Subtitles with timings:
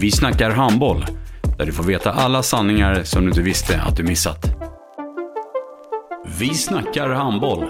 [0.00, 1.06] Vi snackar handboll,
[1.58, 4.46] där du får veta alla sanningar som du inte visste att du missat.
[6.38, 7.64] Vi snackar handboll.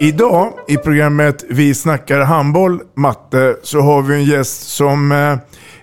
[0.00, 5.38] Idag i programmet Vi snackar handboll, Matte, så har vi en gäst som är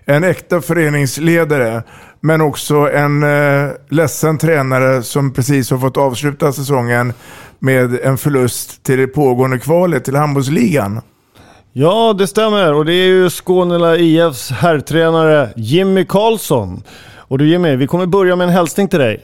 [0.05, 1.83] en äkta föreningsledare,
[2.19, 7.13] men också en eh, ledsen tränare som precis har fått avsluta säsongen
[7.59, 11.01] med en förlust till det pågående kvalet till handbollsligan.
[11.75, 16.69] Ja, det stämmer och det är ju Skånela IFs herrtränare Jimmy Karlsson.
[17.29, 19.15] Och du Jimmy, vi kommer börja med en hälsning till dig.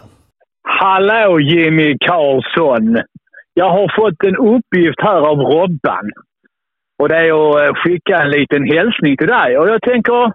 [0.64, 2.86] Hallå Jimmy Karlsson!
[3.54, 6.06] Jag har fått en uppgift här av Robban.
[7.00, 9.58] Och det är att eh, skicka en liten hälsning till dig.
[9.58, 10.34] Och jag tänker,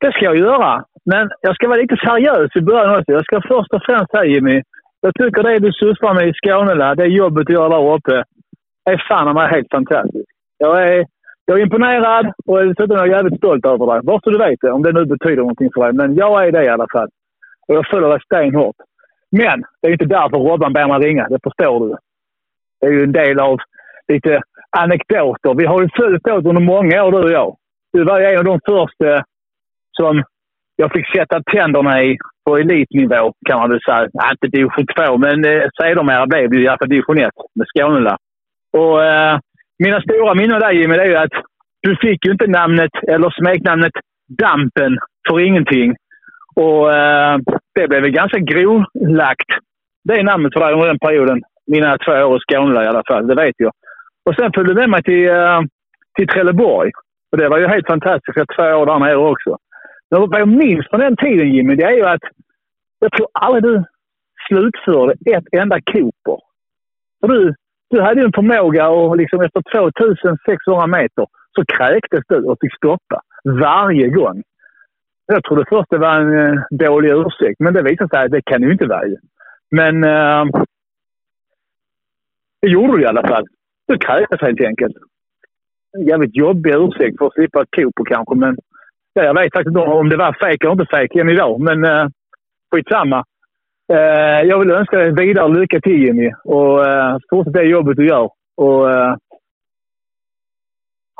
[0.00, 0.84] det ska jag göra.
[1.10, 3.12] Men jag ska vara lite seriös i början också.
[3.12, 4.62] Jag ska först och främst säga Jimmy,
[5.00, 8.16] jag tycker det du sysslar med i Skånela, det jobbet du gör där uppe,
[8.90, 10.30] är fan mig helt fantastiskt.
[10.58, 11.06] Jag är,
[11.46, 14.00] jag är imponerad och dessutom är jag jävligt stolt över dig.
[14.02, 15.92] Bara så du vet det, om det nu betyder någonting för dig.
[15.92, 17.08] Men jag är det i alla fall.
[17.68, 18.76] Och jag följer dig stenhårt.
[19.30, 21.96] Men det är inte därför Robban ber mig ringa, det förstår du.
[22.80, 23.58] Det är ju en del av
[24.08, 24.40] lite
[24.70, 25.54] anekdoter.
[25.54, 27.56] Vi har ju följt åt under många år du och jag.
[27.92, 29.24] Du var ju en av de första
[29.92, 30.22] som
[30.76, 34.08] jag fick sätta tänderna i på elitnivå kan man väl säga.
[34.30, 38.16] Inte division 2, men eh, sedermera blev det i alla fall division 1 med Skånela.
[38.72, 39.38] Och eh,
[39.84, 41.36] mina stora minnen av dig Jimmy, det är ju att
[41.82, 43.92] du fick ju inte namnet, eller smeknamnet
[44.28, 45.94] Dampen för ingenting.
[46.54, 47.38] Och eh,
[47.74, 49.50] det blev väl ganska grovlagt.
[50.04, 51.42] Det är namnet för dig under den perioden.
[51.66, 53.72] Mina två år i Skåne i alla fall, det vet jag.
[54.24, 55.60] Och sen följde du med mig till, eh,
[56.16, 56.90] till Trelleborg.
[57.32, 58.36] Och det var ju helt fantastiskt.
[58.36, 59.56] Jag två år där nere också.
[60.10, 62.24] Men vad jag minns från den tiden Jimmy, det är ju att
[63.00, 63.84] jag tror aldrig du
[64.48, 66.38] slutförde ett enda Cooper.
[67.20, 67.54] För du,
[67.90, 72.76] du hade ju en förmåga och liksom efter 2600 meter så kräktes du och fick
[72.76, 73.20] stoppa.
[73.44, 74.42] Varje gång.
[75.26, 78.42] Jag trodde först det var en eh, dålig ursäkt, men det visade sig att det
[78.42, 79.16] kan ju inte vara ju.
[79.70, 80.44] Men eh,
[82.62, 83.46] det gjorde du i alla fall.
[83.88, 84.96] Du kräktes helt enkelt.
[85.96, 88.56] En jävligt jobbig ursäkt för att slippa ett Cooper kanske, men
[89.12, 91.84] ja, jag vet faktiskt inte om det var fejk eller inte fejk än idag, men
[91.84, 92.06] eh,
[92.74, 93.24] skitsamma.
[93.92, 98.06] Eh, jag vill önska dig vidare lycka till Jimmy och eh, fortsätt det jobbet du
[98.06, 98.30] gör.
[98.56, 99.16] Och eh,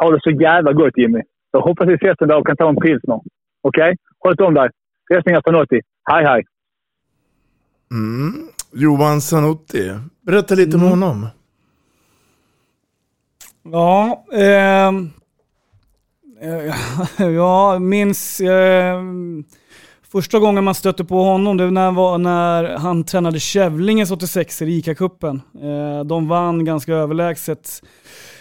[0.01, 1.21] ha det så jävla gott Jimmy.
[1.53, 3.21] Jag hoppas vi ses en dag och kan ta en pilsner.
[3.63, 3.83] Okej?
[3.83, 3.97] Okay?
[4.25, 4.71] Sköt om dig.
[5.11, 5.81] Hälsningar från Otti.
[6.11, 6.45] Hej hej!
[7.91, 8.49] Mm.
[8.73, 9.93] Johan Zanotti,
[10.27, 10.85] berätta lite Mm.
[10.85, 11.27] om honom.
[13.63, 14.93] Ja, eh,
[17.35, 19.01] jag minns eh,
[20.15, 24.63] första gången man stötte på honom, det var när, var när han tränade Kävlinges 86
[24.63, 25.41] i ICA-cupen.
[25.63, 27.83] Eh, de vann ganska överlägset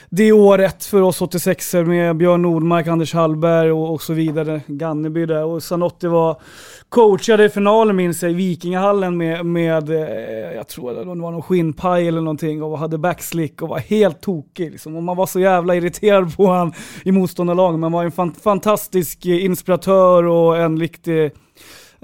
[0.10, 4.62] det året för oss 86 med Björn Nordmark, Anders Hallberg och, och så vidare.
[4.68, 5.44] Ganneby där.
[5.44, 6.42] Och Zanotti var
[6.90, 11.42] coachade i finalen minns jag i Vikingahallen med, med eh, jag tror det var någon
[11.42, 14.72] skinnpaj eller någonting och hade backslick och var helt tokig.
[14.72, 14.96] Liksom.
[14.96, 16.74] Och man var så jävla irriterad på honom
[17.06, 17.80] i motståndarlaget.
[17.80, 21.32] Man var en fan, fantastisk eh, inspiratör och en riktig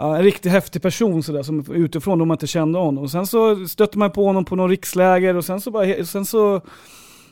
[0.01, 3.03] Ja, en riktigt häftig person sådär, som utifrån, då man inte kände honom.
[3.03, 6.25] Och sen så stötte man på honom på någon riksläger och sen så, bara, sen
[6.25, 6.61] så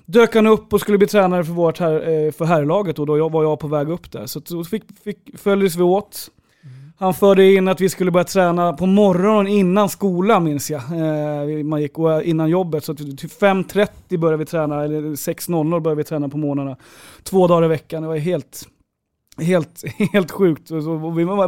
[0.06, 1.94] dök han upp och skulle bli tränare för, vårt här,
[2.26, 4.26] eh, för herrlaget och då jag- var jag på väg upp där.
[4.26, 6.28] Så då fick, fick, följdes vi åt.
[7.00, 10.82] Han förde in att vi skulle börja träna på morgonen innan skolan minns jag.
[10.82, 11.94] Eh, man gick
[12.24, 12.84] innan jobbet.
[12.84, 16.76] Så till till 5.30 började vi träna, eller 6.00 började vi träna på morgnarna.
[17.24, 18.02] Två dagar i veckan.
[18.02, 18.68] Det var helt,
[19.38, 20.72] helt, helt sjukt.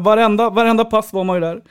[0.01, 1.61] Varenda, varenda pass var man ju där.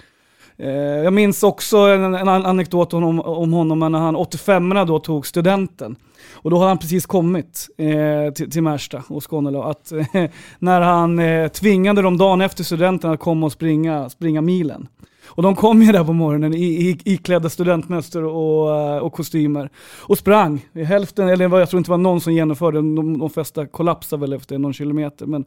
[0.56, 0.70] Eh,
[1.04, 5.96] jag minns också en, en anekdot om, om honom när han 85 då tog studenten.
[6.32, 9.64] Och då hade han precis kommit eh, till, till Märsta och Skånela.
[9.64, 10.06] Att, eh,
[10.58, 14.88] när han eh, tvingade dem dagen efter studenten att komma och springa, springa milen.
[15.28, 19.70] Och de kom ju där på morgonen i, i, iklädda studentmöster och, eh, och kostymer.
[20.00, 20.66] Och sprang.
[20.72, 24.20] I hälften, eller jag tror inte det var någon som genomförde, de, de flesta kollapsade
[24.20, 25.26] väl efter någon kilometer.
[25.26, 25.44] Men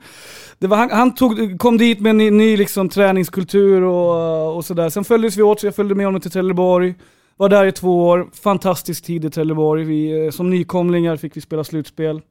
[0.60, 4.58] det var, han han tog, kom dit med en ny, ny liksom, träningskultur och, eh,
[4.58, 4.90] och sådär.
[4.90, 6.96] Sen följdes vi åt, så jag följde med honom till Trelleborg.
[7.38, 9.84] Var där i två år, fantastisk tid i Trelleborg.
[9.84, 12.22] Vi, eh, som nykomlingar fick vi spela slutspel.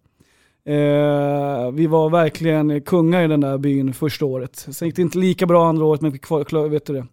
[0.70, 4.56] Eh, vi var verkligen kungar i den där byn första året.
[4.56, 7.06] Sen gick det inte lika bra andra året, men vi kval, vet du det.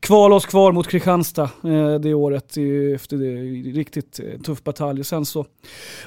[0.00, 2.56] kvalade oss kvar mot Kristianstad eh, det året
[2.94, 3.34] efter det.
[3.78, 5.04] Riktigt eh, tuff batalj.
[5.04, 5.46] Sen så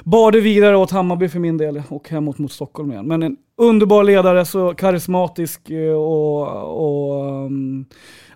[0.04, 3.06] bar det vidare åt Hammarby för min del och hemåt mot Stockholm igen.
[3.06, 6.46] Men en underbar ledare, så karismatisk eh, och,
[6.86, 7.86] och um,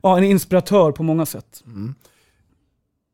[0.02, 1.62] ja, en inspiratör på många sätt.
[1.66, 1.94] Mm.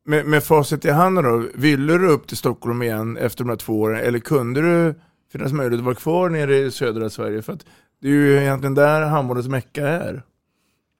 [0.05, 3.57] Med, med facit i handen då, ville du upp till Stockholm igen efter de här
[3.57, 4.95] två åren eller kunde du
[5.31, 7.41] finnas möjlighet att vara kvar nere i södra Sverige?
[7.41, 7.65] För att
[8.01, 10.23] det är ju egentligen där handbollens mecka är.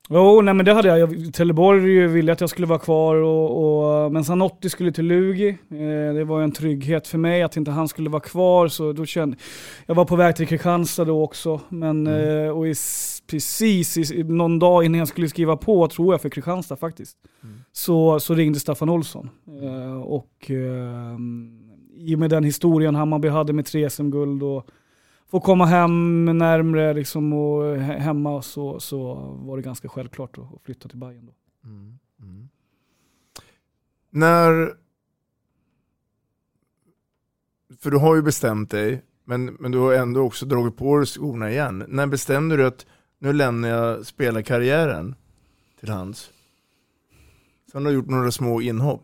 [0.09, 1.00] Jo, nej men det hade jag.
[1.00, 5.50] jag Trelleborg ville att jag skulle vara kvar, och, och, men Zanotti skulle till Lugi.
[5.50, 8.68] Eh, det var en trygghet för mig att inte han skulle vara kvar.
[8.68, 9.38] Så då kände,
[9.85, 11.62] jag var på väg till Kristianstad då också.
[11.69, 12.74] Men, eh, och i,
[13.31, 17.18] precis i, någon dag innan jag skulle skriva på, tror jag, för Kristianstad faktiskt,
[17.71, 19.29] så, så ringde Staffan Olsson.
[19.62, 21.18] Eh, och eh,
[21.98, 24.68] i och med den historien Hammarby hade med tre SM-guld och
[25.30, 30.90] få komma hem närmre liksom och hemma så, så var det ganska självklart att flytta
[30.90, 31.34] till Bayern då.
[31.70, 32.50] Mm, mm.
[34.10, 34.74] När...
[37.80, 41.06] För du har ju bestämt dig, men, men du har ändå också dragit på dig
[41.06, 41.84] skorna igen.
[41.88, 42.86] När bestämde du att
[43.20, 45.16] nu lämnar jag spelarkarriären
[45.80, 46.32] till hands?
[47.72, 49.04] Sen har du gjort några små inhopp.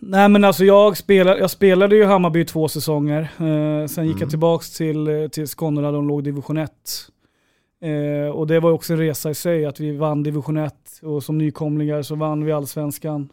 [0.00, 3.20] Nej men alltså jag, spelade, jag spelade ju Hammarby två säsonger.
[3.22, 6.70] Eh, sen gick jag tillbaks till, eh, till Skåne där de låg division 1.
[7.82, 11.22] Eh, och det var också en resa i sig att vi vann division 1 och
[11.22, 13.28] som nykomlingar så vann vi allsvenskan.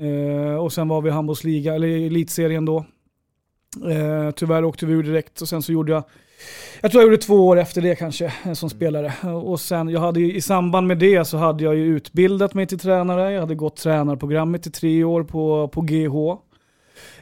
[0.00, 2.84] Eh, och sen var vi handbollsliga, eller elitserien då.
[3.90, 6.02] Eh, tyvärr åkte vi ur direkt och sen så gjorde jag,
[6.80, 9.12] jag tror jag gjorde två år efter det kanske eh, som spelare.
[9.32, 12.66] Och sen, jag hade ju, i samband med det så hade jag ju utbildat mig
[12.66, 13.32] till tränare.
[13.32, 16.40] Jag hade gått tränarprogrammet i tre år på, på GH.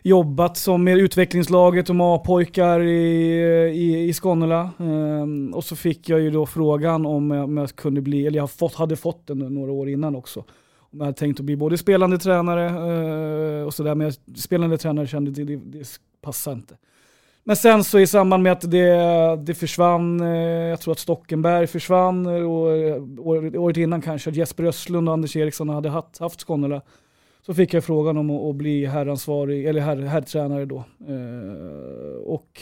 [0.02, 3.32] Jobbat som med utvecklingslaget och med A-pojkar i,
[3.74, 4.70] i, i Skånela.
[4.78, 8.38] Ehm, och så fick jag ju då frågan om jag, om jag kunde bli, eller
[8.38, 10.44] jag fått, hade fått den några år innan också.
[10.90, 14.78] Om jag hade tänkt att bli både spelande tränare eh, och sådär, men jag, spelande
[14.78, 15.86] tränare kände det, det, det
[16.20, 16.74] passar inte.
[17.48, 20.28] Men sen så i samband med att det, det försvann, eh,
[20.68, 23.02] jag tror att Stockenberg försvann eh, och eh,
[23.58, 26.82] året, innan kanske, att Jesper Östlund och Anders Eriksson hade haft, haft Skånela.
[27.46, 30.76] Så fick jag frågan om att, att bli herransvarig, eller herr, herrtränare då.
[31.08, 32.60] Eh, och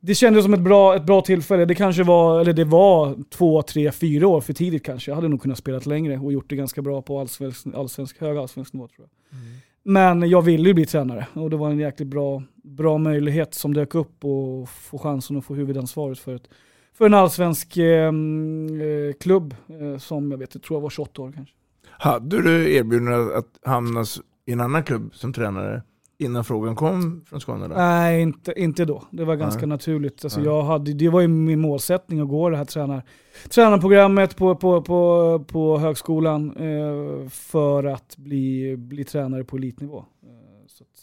[0.00, 1.64] det kändes som ett bra, ett bra tillfälle.
[1.64, 5.10] Det kanske var, eller det var två, tre, fyra år för tidigt kanske.
[5.10, 8.38] Jag hade nog kunnat spela längre och gjort det ganska bra på allsvensk, allsvensk, hög
[8.38, 9.38] allsvensk nivå tror jag.
[9.38, 9.54] Mm.
[9.84, 13.74] Men jag ville ju bli tränare och det var en jäkligt bra, bra möjlighet som
[13.74, 16.48] dök upp och få chansen att få huvudansvaret för, ett,
[16.92, 21.22] för en allsvensk ehm, eh, klubb eh, som jag vet, jag tror jag var 28
[21.22, 21.54] år kanske.
[21.90, 24.04] Hade du erbjudande att hamna
[24.46, 25.82] i en annan klubb som tränare
[26.18, 27.68] innan frågan kom från Skåne?
[27.68, 27.74] Då?
[27.74, 29.04] Nej, inte, inte då.
[29.10, 29.68] Det var ganska Nej.
[29.68, 30.24] naturligt.
[30.24, 30.48] Alltså Nej.
[30.48, 33.02] jag hade, det var ju min målsättning att gå det här tränar,
[33.48, 39.98] tränarprogrammet på, på, på, på högskolan eh, för att bli, bli tränare på elitnivå.
[39.98, 40.98] Eh, att,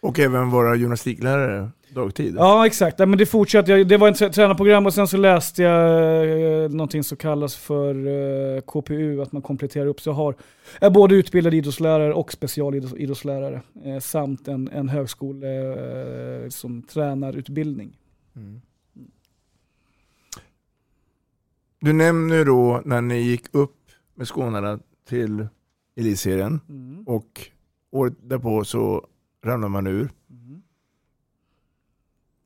[0.00, 2.34] Och även vara gymnastiklärare dagtid?
[2.38, 3.88] Ja exakt, Nej, men det fortsatte jag.
[3.88, 7.94] Det var ett trä- tränarprogram och sen så läste jag eh, någonting som kallas för
[8.56, 10.00] eh, KPU, att man kompletterar upp.
[10.00, 10.34] Så jag har,
[10.80, 15.48] är både utbildad idrottslärare och specialidrottslärare eh, samt en, en högskole
[16.44, 17.96] eh, som tränarutbildning.
[21.80, 23.76] Du nämner då när ni gick upp
[24.14, 25.46] med Skånarna till
[25.96, 27.02] elitserien Mm.
[27.06, 27.40] och
[27.90, 29.06] året därpå så
[29.44, 30.10] ramlar man ur.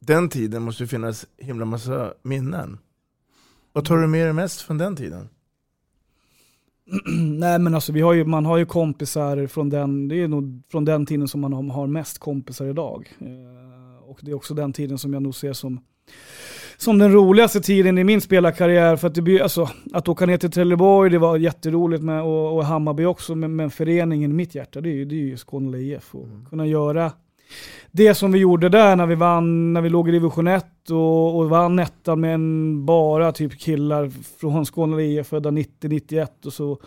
[0.09, 0.21] Mm.
[0.23, 2.79] Den tiden måste ju finnas himla massa minnen.
[3.73, 5.29] Vad tar du med dig mest från den tiden?
[7.39, 10.63] Nej men alltså vi har ju, man har ju kompisar från den, det är nog
[10.71, 13.17] från den tiden som man har- mest kompisar idag.
[13.21, 15.81] Eh, och det är också den tiden som jag nog ser som,
[16.77, 18.97] som den roligaste tiden i min spelarkarriär.
[18.97, 22.57] För att, det blir, alltså, att åka ner till Trelleborg, det var jätteroligt med, och,
[22.57, 25.37] och Hammarby också, men, men föreningen i mitt hjärta det är ju, det är ju
[25.37, 26.15] Skåne IF.
[26.15, 27.13] Och kunna göra
[27.91, 31.39] det som vi gjorde där när vi vann, när vi låg i division 1 och,
[31.39, 36.79] och vann ettan med en bara typ killar från Skåne IF födda 90-91 och så.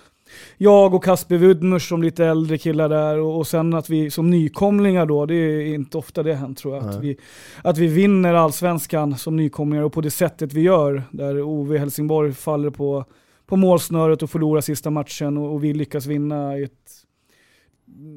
[0.57, 4.29] Jag och Kasper Wudmers som lite äldre killar där och, och sen att vi som
[4.29, 7.17] nykomlingar då, det är inte ofta det hänt tror jag, att vi,
[7.61, 12.33] att vi vinner allsvenskan som nykomlingar och på det sättet vi gör, där Ove Helsingborg
[12.33, 13.05] faller på,
[13.45, 17.00] på målsnöret och förlorar sista matchen och, och vi lyckas vinna i ett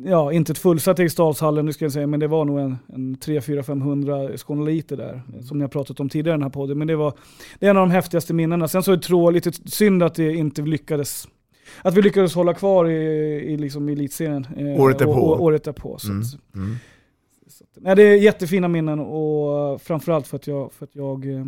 [0.04, 4.36] ja, inte ett fullsatt Eriksdalshallen, ska jag säga, men det var nog en, en 300-400-500
[4.36, 5.42] skåneliter där, mm.
[5.42, 6.78] som jag pratat om tidigare i den här podden.
[6.78, 7.12] Men det, var,
[7.58, 8.68] det är en av de häftigaste minnena.
[8.68, 11.28] Sen så är det lite synd att det inte lyckades
[11.82, 12.94] att vi lyckades hålla kvar i,
[13.52, 15.36] i liksom elitserien eh, året därpå.
[15.40, 16.22] Året därpå så mm.
[16.54, 16.76] Mm.
[17.46, 21.44] Så nej, det är jättefina minnen och framförallt för att jag, för att jag eh,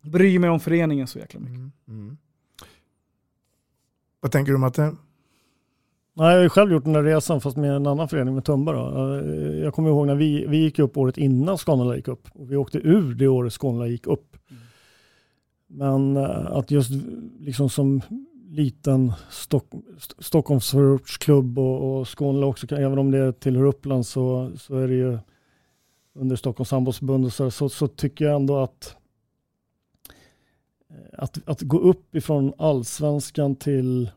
[0.00, 1.56] bryr mig om föreningen så jäkla mycket.
[1.56, 1.72] Mm.
[1.88, 2.16] mm.
[4.20, 4.96] Vad tänker du Matte?
[6.14, 8.72] Nej, jag har själv gjort den där resan fast med en annan förening, med Tumba.
[8.72, 9.14] Då.
[9.14, 12.28] Eh, jag kommer ihåg när vi, vi gick upp året innan Skånela gick upp.
[12.34, 14.36] Och vi åkte ur det året Skånela gick upp.
[14.50, 14.62] Mm.
[15.66, 16.90] Men eh, att just
[17.40, 18.00] liksom som
[18.48, 19.66] liten Stock,
[20.18, 25.18] Stockholmsförortsklubb och, och Skånela också, även om det tillhör Uppland så, så är det ju
[26.14, 28.96] under Stockholms handbollsförbund så, så, så, tycker jag ändå att,
[30.90, 34.10] eh, att att gå upp ifrån allsvenskan till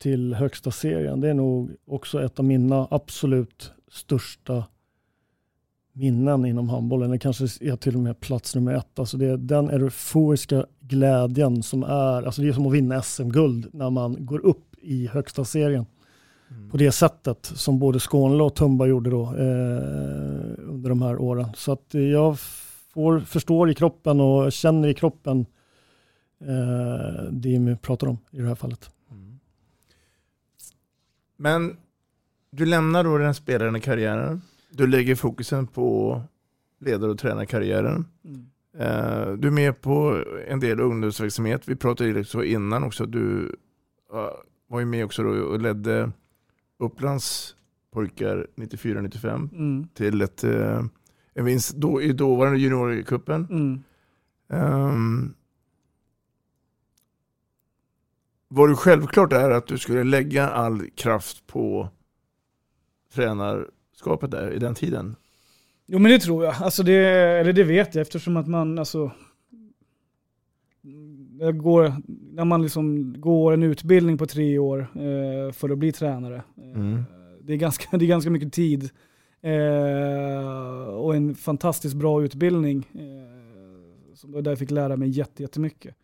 [0.00, 1.20] till högsta serien.
[1.20, 4.64] Det är nog också ett av mina absolut största
[5.92, 7.10] minnen inom handbollen.
[7.10, 8.98] Det kanske är till och med plats nummer ett.
[8.98, 13.68] Alltså det är den euforiska glädjen som är, alltså det är som att vinna SM-guld
[13.72, 15.86] när man går upp i högsta serien.
[16.50, 16.70] Mm.
[16.70, 21.46] På det sättet som både Skånela och Tumba gjorde då eh, under de här åren.
[21.56, 22.40] Så att jag
[22.94, 25.46] får, förstår i kroppen och känner i kroppen
[26.40, 28.90] eh, det vi pratar om i det här fallet.
[31.40, 31.76] Men
[32.50, 34.42] du lämnar då den spelande karriären.
[34.70, 36.20] Du lägger fokusen på
[36.80, 38.04] ledare och tränarkarriären.
[38.24, 38.46] Mm.
[38.74, 41.68] Uh, du är med på en del ungdomsverksamhet.
[41.68, 43.06] Vi pratade ju så innan också.
[43.06, 43.56] Du
[44.14, 44.30] uh,
[44.66, 46.12] var ju med också och ledde
[46.78, 47.56] Upplands
[47.92, 49.88] pojkar 94-95 mm.
[49.94, 50.84] till ett, uh,
[51.34, 53.46] en vinst då, i dåvarande juniorcupen.
[53.50, 53.82] Mm.
[54.48, 55.34] Um,
[58.50, 61.88] var det självklart är att du skulle lägga all kraft på
[63.14, 65.16] tränarskapet där i den tiden?
[65.86, 66.54] Jo men det tror jag.
[66.54, 66.94] Alltså det,
[67.40, 69.10] eller det vet jag eftersom att man alltså
[71.54, 71.94] går,
[72.34, 76.42] när man liksom går en utbildning på tre år eh, för att bli tränare.
[76.56, 77.04] Eh, mm.
[77.40, 78.90] det, är ganska, det är ganska mycket tid.
[79.40, 82.88] Eh, och en fantastiskt bra utbildning.
[82.94, 85.94] Eh, där jag fick lära mig jättemycket.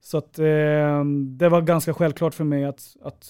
[0.00, 3.28] Så att, eh, det var ganska självklart för mig att, att,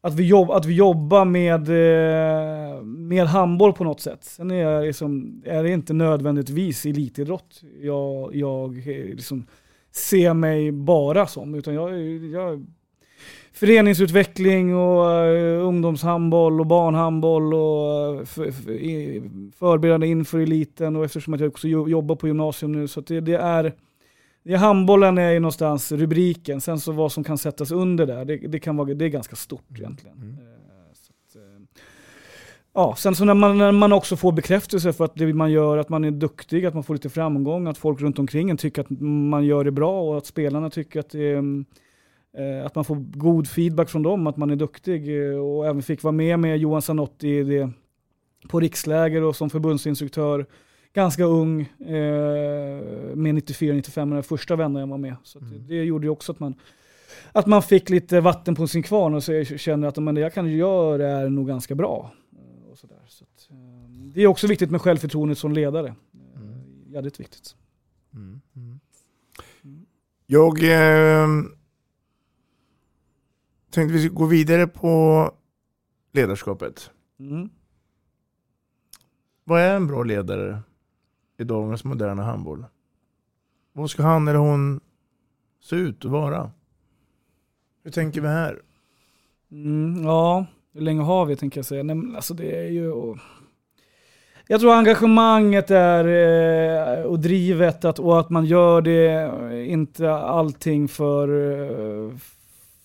[0.00, 4.24] att, vi, jobb, att vi jobbar med, eh, med handboll på något sätt.
[4.24, 9.46] Sen är, jag liksom, är det inte nödvändigtvis elitidrott jag, jag eh, liksom
[9.90, 12.66] ser mig bara som, utan jag, jag
[13.54, 21.34] föreningsutveckling och uh, ungdomshandboll och barnhandboll och uh, för, för, förberedande inför eliten och eftersom
[21.34, 23.72] att jag också jobbar på gymnasium nu så det, det, är
[24.46, 28.36] Ja, handbollen är ju någonstans rubriken, sen så vad som kan sättas under där, det,
[28.36, 29.82] det kan vara, det är ganska stort mm.
[29.82, 30.16] egentligen.
[30.16, 30.34] Mm.
[30.34, 31.78] Att, eh,
[32.74, 35.78] ja, sen så när man, när man också får bekräftelse för att det man gör,
[35.78, 38.82] att man är duktig, att man får lite framgång, att folk runt omkring en tycker
[38.82, 41.64] att man gör det bra och att spelarna tycker att det är
[42.64, 45.00] att man får god feedback från dem, att man är duktig
[45.40, 47.70] och även fick vara med med Johan Zanotti det,
[48.48, 50.46] på riksläger och som förbundsinstruktör
[50.94, 51.96] ganska ung, eh,
[53.14, 55.16] med 94-95 den första vändan jag var med.
[55.22, 55.66] Så mm.
[55.66, 56.54] det gjorde ju också att man,
[57.32, 60.20] att man fick lite vatten på sin kvarn och så jag kände att men det
[60.20, 62.12] jag kan göra är nog ganska bra.
[62.32, 62.86] Eh, och så.
[63.06, 63.56] Så att, eh,
[64.14, 65.88] det är också viktigt med självförtroende som ledare.
[65.88, 66.92] Eh, mm.
[66.92, 67.56] Jävligt viktigt.
[68.14, 68.40] Mm.
[68.56, 68.80] Mm.
[70.26, 71.28] Jag eh,
[73.70, 75.30] tänkte vi ska gå vidare på
[76.12, 76.90] ledarskapet.
[77.18, 77.50] Mm.
[79.44, 80.62] Vad är en bra ledare?
[81.38, 82.64] I dagens moderna handboll.
[83.72, 84.80] Vad ska han eller hon
[85.60, 86.50] se ut och vara?
[87.84, 88.62] Hur tänker vi här?
[89.52, 91.82] Mm, ja, hur länge har vi tänker jag säga.
[91.82, 93.14] Nej, alltså det är ju...
[94.48, 96.04] Jag tror engagemanget är
[96.98, 102.16] eh, och drivet att, och att man gör det, eh, inte allting för, eh,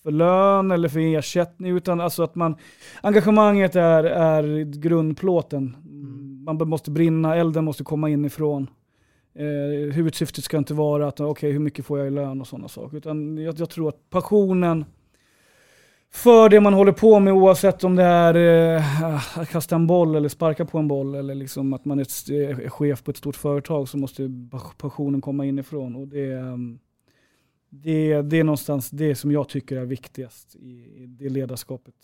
[0.04, 2.56] för lön eller för ersättning utan alltså att man,
[3.02, 5.76] engagemanget är, är grundplåten
[6.54, 8.70] man måste brinna, elden måste komma inifrån.
[9.34, 12.68] Eh, huvudsyftet ska inte vara att okay, hur mycket får jag i lön och sådana
[12.68, 12.98] saker.
[12.98, 14.86] Utan jag, jag, tror att passionen
[16.12, 18.36] för det man håller på med oavsett om det är
[18.76, 22.32] eh, att kasta en boll eller sparka på en boll eller liksom att man är,
[22.32, 24.30] är chef på ett stort företag så måste
[24.78, 25.96] passionen komma inifrån.
[25.96, 26.44] Och det,
[27.70, 31.96] det, det är någonstans det som jag tycker är viktigast i, i det ledarskapet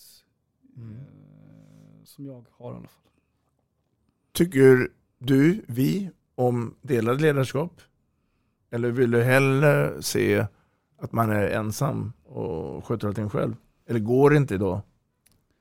[0.77, 0.91] Mm.
[0.93, 3.11] eh, som jag har i alla fall.
[4.35, 4.87] Tycker
[5.19, 7.81] du, vi, om delad ledarskap?
[8.71, 10.45] Eller vill du hellre se
[11.01, 13.55] att man är ensam och sköter allting själv?
[13.89, 14.81] Eller går det inte idag?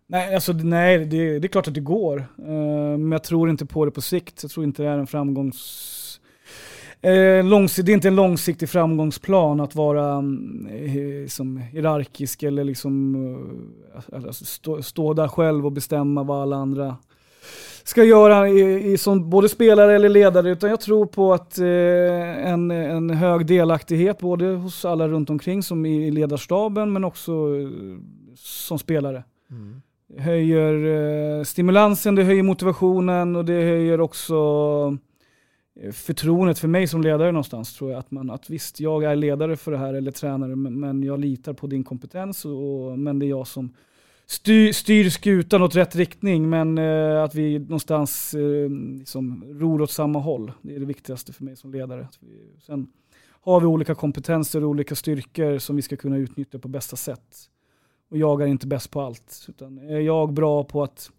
[0.06, 2.18] Nej, alltså, nej det, det är klart att det går.
[2.38, 4.42] Uh, men jag tror inte på det på sikt.
[4.42, 6.20] Jag tror inte det är en framgångs...
[7.00, 12.64] Eh, långsikt, det är inte en långsiktig framgångsplan att vara mm, eh, som hierarkisk eller
[12.64, 13.14] liksom
[13.94, 16.96] eh, alltså, stå, stå där själv och bestämma vad alla andra
[17.84, 20.50] ska göra i, i, som både spelare eller ledare.
[20.50, 25.62] Utan jag tror på att eh, en, en hög delaktighet både hos alla runt omkring
[25.62, 27.68] som i ledarstaben men också eh,
[28.36, 29.24] som spelare
[30.18, 30.84] höjer
[31.38, 34.34] eh, stimulansen, det höjer motivationen och det höjer också
[35.80, 37.98] eh, förtroendet för mig som ledare någonstans tror jag.
[37.98, 41.20] Att, man, att visst, jag är ledare för det här eller tränare men, men jag
[41.20, 43.74] litar på din kompetens och, men det är jag som
[44.26, 49.90] styr, styr skutan åt rätt riktning men eh, att vi någonstans eh, liksom ror åt
[49.90, 50.52] samma håll.
[50.62, 52.08] Det är det viktigaste för mig som ledare.
[52.20, 52.86] Vi, sen
[53.40, 57.50] har vi olika kompetenser och olika styrkor som vi ska kunna utnyttja på bästa sätt.
[58.10, 59.46] Och jag är inte bäst på allt.
[59.48, 61.10] Utan är jag bra på att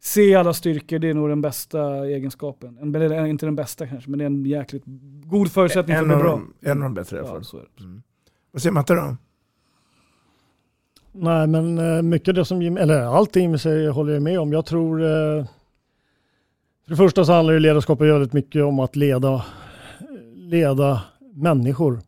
[0.00, 2.78] se alla styrkor, det är nog den bästa egenskapen.
[2.78, 4.82] En, eller inte den bästa kanske, men det är en jäkligt
[5.24, 6.40] god förutsättning för En att bli bra.
[6.60, 7.66] en av de bättre i alla fall.
[7.80, 8.02] Mm.
[8.50, 9.16] Vad säger Matte då?
[11.16, 14.52] Nej, men eh, mycket det som Jimmy, eller allt Jimmy säger håller jag med om.
[14.52, 15.44] Jag tror, eh,
[16.84, 19.44] för det första så handlar ju ledarskapet väldigt mycket om att leda,
[20.36, 21.02] leda
[21.34, 22.00] människor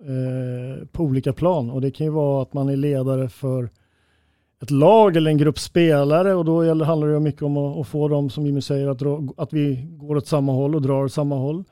[0.00, 1.70] eh, på olika plan.
[1.70, 3.70] Och det kan ju vara att man är ledare för
[4.62, 8.08] ett lag eller en grupp spelare och då handlar det mycket om att, att få
[8.08, 11.12] dem, som Jimmy säger, att, dra, att vi går åt samma håll och drar åt
[11.12, 11.64] samma håll.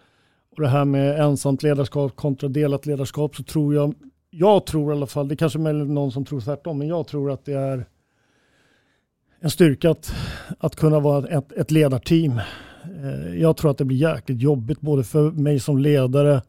[0.56, 3.94] Och det här med ensamt ledarskap kontra delat ledarskap så tror jag,
[4.34, 7.30] jag tror i alla fall, det kanske är någon som tror tvärtom, men jag tror
[7.30, 7.86] att det är
[9.40, 10.14] en styrka att,
[10.58, 12.40] att kunna vara ett, ett ledarteam.
[12.84, 16.42] Eh, jag tror att det blir jäkligt jobbigt både för mig som ledare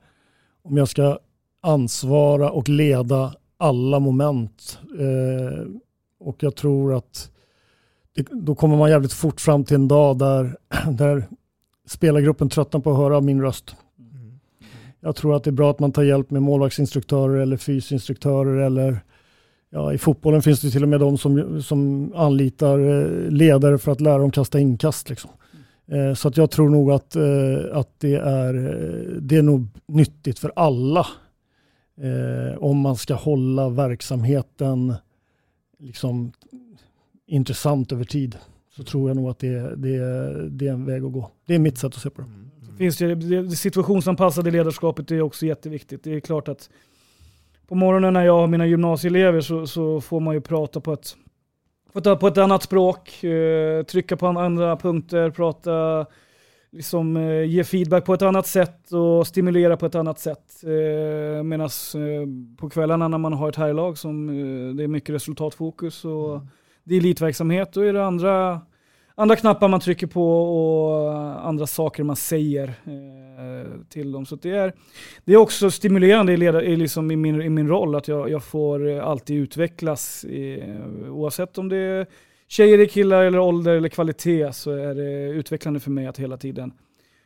[0.63, 1.19] om jag ska
[1.61, 4.79] ansvara och leda alla moment.
[4.99, 5.67] Eh,
[6.19, 7.31] och jag tror att
[8.15, 10.57] det, då kommer man jävligt fort fram till en dag där,
[10.91, 11.27] där
[11.87, 13.75] spelargruppen tröttnar på att höra min röst.
[15.03, 18.99] Jag tror att det är bra att man tar hjälp med målvaktsinstruktörer eller fysinstruktörer eller
[19.69, 23.91] ja, i fotbollen finns det till och med de som, som anlitar eh, ledare för
[23.91, 25.09] att lära dem kasta inkast.
[25.09, 25.29] Liksom.
[25.87, 29.67] Eh, Så att jag tror nog att, eh, att det, är, eh, det är nog
[29.87, 31.07] nyttigt för alla
[31.97, 34.93] eh, om man ska hålla verksamheten
[35.79, 36.31] liksom,
[37.27, 38.37] intressant över tid.
[38.75, 41.31] Så tror jag nog att det, det, det är en väg att gå.
[41.45, 42.27] Det är mitt sätt att se på det.
[42.77, 46.03] Finns det, det, det situationsanpassade ledarskapet är också jätteviktigt.
[46.03, 46.69] Det är klart att
[47.67, 51.15] på morgonen när jag har mina gymnasieelever så, så får man ju prata på ett,
[52.19, 56.05] på ett, annat språk, eh, trycka på andra punkter, prata,
[56.71, 60.63] liksom, eh, ge feedback på ett annat sätt och stimulera på ett annat sätt.
[60.63, 65.15] Eh, Medan eh, på kvällarna när man har ett herrlag som eh, det är mycket
[65.15, 66.41] resultatfokus och
[66.83, 68.61] det är elitverksamhet, då är det andra
[69.15, 74.25] andra knappar man trycker på och andra saker man säger eh, till dem.
[74.25, 74.73] Så det, är,
[75.25, 78.29] det är också stimulerande i, leda, i, liksom i, min, i min roll att jag,
[78.29, 80.63] jag får alltid utvecklas i,
[81.09, 82.07] oavsett om det är
[82.47, 86.73] tjejer, killar eller ålder eller kvalitet så är det utvecklande för mig att hela tiden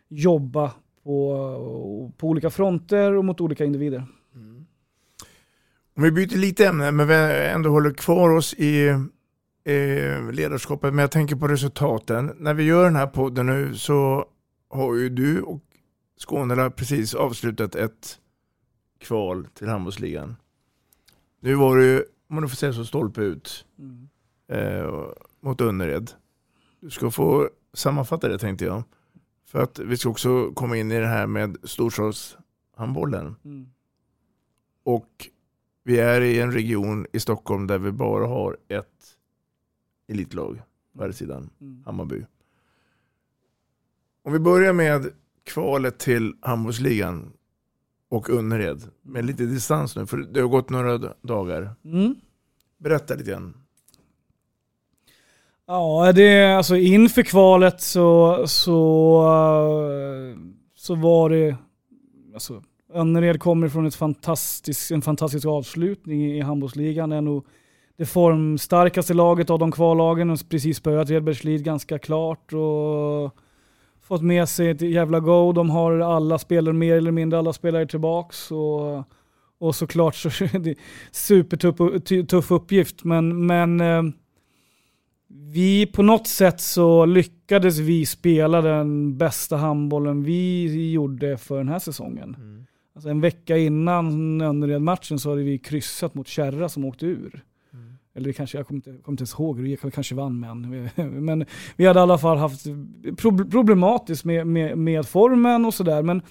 [0.09, 0.71] jobba
[1.03, 4.03] på, på olika fronter och mot olika individer.
[4.35, 4.65] Mm.
[5.97, 7.13] Om vi byter lite ämne, men vi
[7.53, 8.89] ändå håller kvar oss i
[9.67, 12.35] eh, ledarskapet, men jag tänker på resultaten.
[12.37, 14.25] När vi gör den här podden nu så
[14.69, 15.63] har ju du och
[16.19, 18.19] Skånela precis avslutat ett
[18.99, 20.35] kval till handbollsligan.
[21.39, 23.65] Nu var du, om man får säga så, stolpe ut
[24.47, 25.05] eh,
[25.41, 26.11] mot Önnered.
[26.79, 28.83] Du ska få sammanfatta det tänkte jag.
[29.45, 33.35] För att vi ska också komma in i det här med storstadshandbollen.
[33.45, 33.69] Mm.
[34.83, 35.29] Och
[35.83, 39.16] vi är i en region i Stockholm där vi bara har ett
[40.07, 40.61] elitlag
[40.97, 41.83] på här sidan, Mm.
[41.85, 42.25] Hammarby.
[44.23, 45.11] Om vi börjar med
[45.43, 47.33] kvalet till handbollsligan
[48.09, 51.75] och Önnered med lite distans nu, för det har gått några dagar.
[51.85, 52.15] Mm.
[52.77, 53.53] Berätta lite grann.
[55.65, 59.23] Ja, det är alltså inför kvalet så, så,
[60.75, 61.57] så var det,
[62.33, 67.11] alltså Önnered kommer från ett fantastisk, en fantastisk avslutning i handbollsligan.
[67.11, 67.45] är nog
[67.97, 73.35] det formstarkaste laget av de kvallagen och precis spöat Redbergslid ganska klart och
[74.01, 75.51] fått med sig ett jävla go.
[75.51, 79.03] De har alla spelare, mer eller mindre alla spelare tillbaks och
[79.59, 80.75] Och såklart så är det
[81.11, 84.03] supertuff tuff uppgift, men, men eh,
[85.27, 91.69] vi på något sätt så lyckades vi spela den bästa handbollen vi gjorde för den
[91.69, 92.35] här säsongen.
[92.35, 92.65] Mm.
[92.95, 97.43] Alltså en vecka innan Önnered-matchen så hade vi kryssat mot Kärra som åkte ur.
[98.17, 100.89] Eller det kanske, jag kommer inte, kommer inte ens ihåg, det kanske vann men,
[101.25, 102.65] men vi hade i alla fall haft
[103.51, 106.01] problematiskt med, med, med formen och sådär.
[106.01, 106.21] Men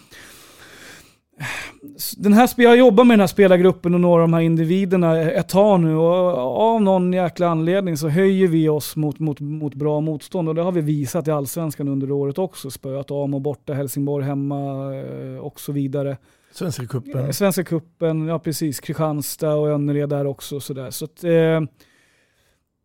[2.16, 5.49] den här, jag jobbar med den här spelargruppen och några av de här individerna ett
[5.49, 10.01] tag nu och av någon jäkla anledning så höjer vi oss mot, mot, mot bra
[10.01, 12.70] motstånd och det har vi visat i allsvenskan under året också.
[12.70, 16.16] Spöat Amo borta, Helsingborg hemma eh, och så vidare.
[16.57, 17.25] Svenska kuppen.
[17.25, 18.81] Eh, Svenska kuppen, ja precis.
[18.81, 20.61] Kristianstad och Önnered där också.
[20.61, 20.90] Sådär.
[20.90, 21.61] Så att, eh,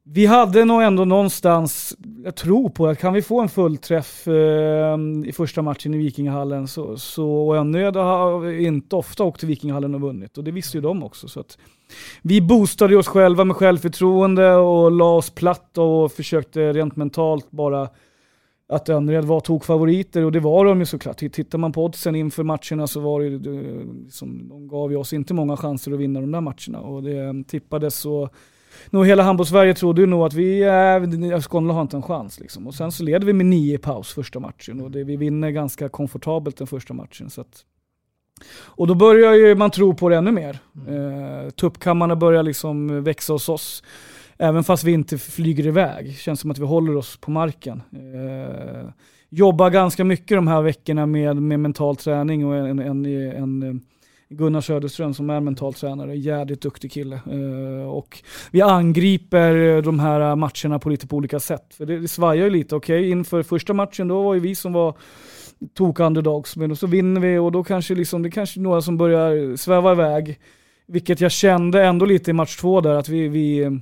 [0.03, 4.97] vi hade nog ändå någonstans, jag tror på att kan vi få en fullträff eh,
[5.25, 9.95] i första matchen i Vikingahallen så, så och Önnered har inte ofta åkt till Vikingahallen
[9.95, 11.27] och vunnit och det visste ju de också.
[11.27, 11.57] Så att
[12.21, 17.89] vi boostade oss själva med självförtroende och la oss platt och försökte rent mentalt bara
[18.71, 21.17] att Önnered var tokfavoriter och det var de ju såklart.
[21.17, 23.29] Tittar man på oddsen inför matcherna så var det
[24.05, 27.43] liksom, de gav ju oss inte många chanser att vinna de där matcherna och det
[27.47, 28.29] tippades så
[28.89, 30.62] nog hela handbolls-Sverige trodde ju nog att vi,
[31.31, 32.67] äh, Skåne har inte en chans liksom.
[32.67, 35.49] Och sen så leder vi med nio i paus första matchen och det, vi vinner
[35.49, 37.29] ganska komfortabelt den första matchen.
[37.29, 37.65] Så att,
[38.53, 40.60] och då börjar ju man tro på det ännu mer.
[40.88, 41.45] Mm.
[41.45, 43.84] Eh, tuppkammarna börjar liksom växa hos oss.
[44.41, 46.17] Även fast vi inte flyger iväg.
[46.17, 47.82] Känns som att vi håller oss på marken.
[47.91, 48.89] Eh,
[49.30, 53.82] jobbar ganska mycket de här veckorna med, med mental träning och en, en, en
[54.30, 57.15] Gunnar Söderström som är mental tränare, jävligt duktig kille.
[57.15, 61.73] Eh, och vi angriper de här matcherna på lite på olika sätt.
[61.73, 64.56] För det, det svajar ju lite, okej okay, inför första matchen då var ju vi
[64.56, 64.95] som var
[65.73, 68.97] tok underdogs, men så vinner vi och då kanske liksom, det är kanske några som
[68.97, 70.39] börjar sväva iväg.
[70.88, 73.80] Vilket jag kände ändå lite i match två där, att vi, vi,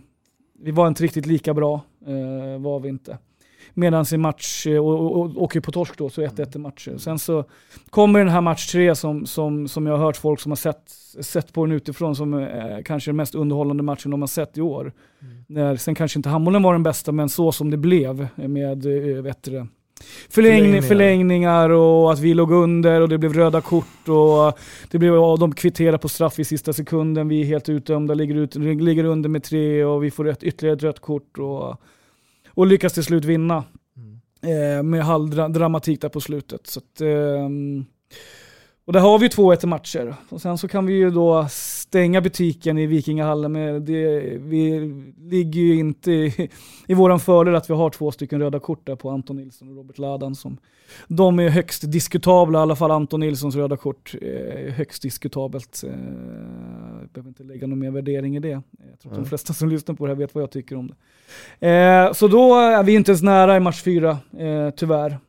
[0.62, 3.17] vi var inte riktigt lika bra, eh, var vi inte.
[3.74, 6.98] Medan i match, eh, och, och, och åker på torsk då, så 1-1 i matcher.
[6.98, 7.45] Sen så
[7.89, 10.89] kommer den här match tre som, som, som jag har hört folk som har sett,
[11.22, 14.62] sett på den utifrån som är kanske den mest underhållande matchen de har sett i
[14.62, 14.93] år.
[15.22, 15.43] Mm.
[15.48, 19.22] När, sen kanske inte handbollen var den bästa, men så som det blev med eh,
[19.24, 19.67] vet du,
[20.29, 24.59] Förlängning, förlängningar och att vi låg under och det blev röda kort och
[24.91, 27.27] det blev, ja, de kvitterade på straff i sista sekunden.
[27.27, 30.75] Vi är helt utdömda, ligger, ut, ligger under med tre och vi får ett, ytterligare
[30.75, 31.38] ett rött kort.
[31.38, 31.81] Och,
[32.49, 33.63] och lyckas till slut vinna.
[33.97, 34.77] Mm.
[34.77, 36.67] Eh, med halvdramatik där på slutet.
[36.67, 37.49] Så att, eh,
[38.89, 40.15] och där har vi 2-1 matcher.
[40.30, 43.52] Och sen så kan vi ju då stänga butiken i Vikingahallen.
[43.52, 44.80] Med det, vi
[45.19, 46.49] ligger ju inte i,
[46.88, 49.75] i våran fördel att vi har två stycken röda kort där på Anton Nilsson och
[49.75, 50.36] Robert Ladan.
[50.36, 50.58] Som,
[51.08, 55.84] de är högst diskutabla, i alla fall Anton Nilssons röda kort är högst diskutabelt.
[55.84, 55.89] Eh,
[56.99, 58.49] jag behöver inte lägga någon mer värdering i det.
[58.49, 59.23] Jag tror att mm.
[59.23, 60.93] de flesta som lyssnar på det här vet vad jag tycker om
[61.60, 61.69] det.
[61.69, 65.19] Eh, så då är vi inte ens nära i match fyra, eh, tyvärr.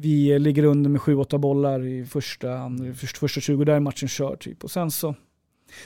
[0.00, 2.70] Vi ligger under med 7-8 bollar i första,
[3.14, 4.64] första 20, där är matchen körd typ.
[4.64, 5.14] Och sen så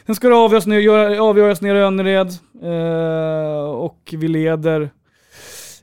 [0.07, 2.29] Sen ska det avgöras, ner, avgöras nere i Önnered
[2.62, 4.90] eh, och vi leder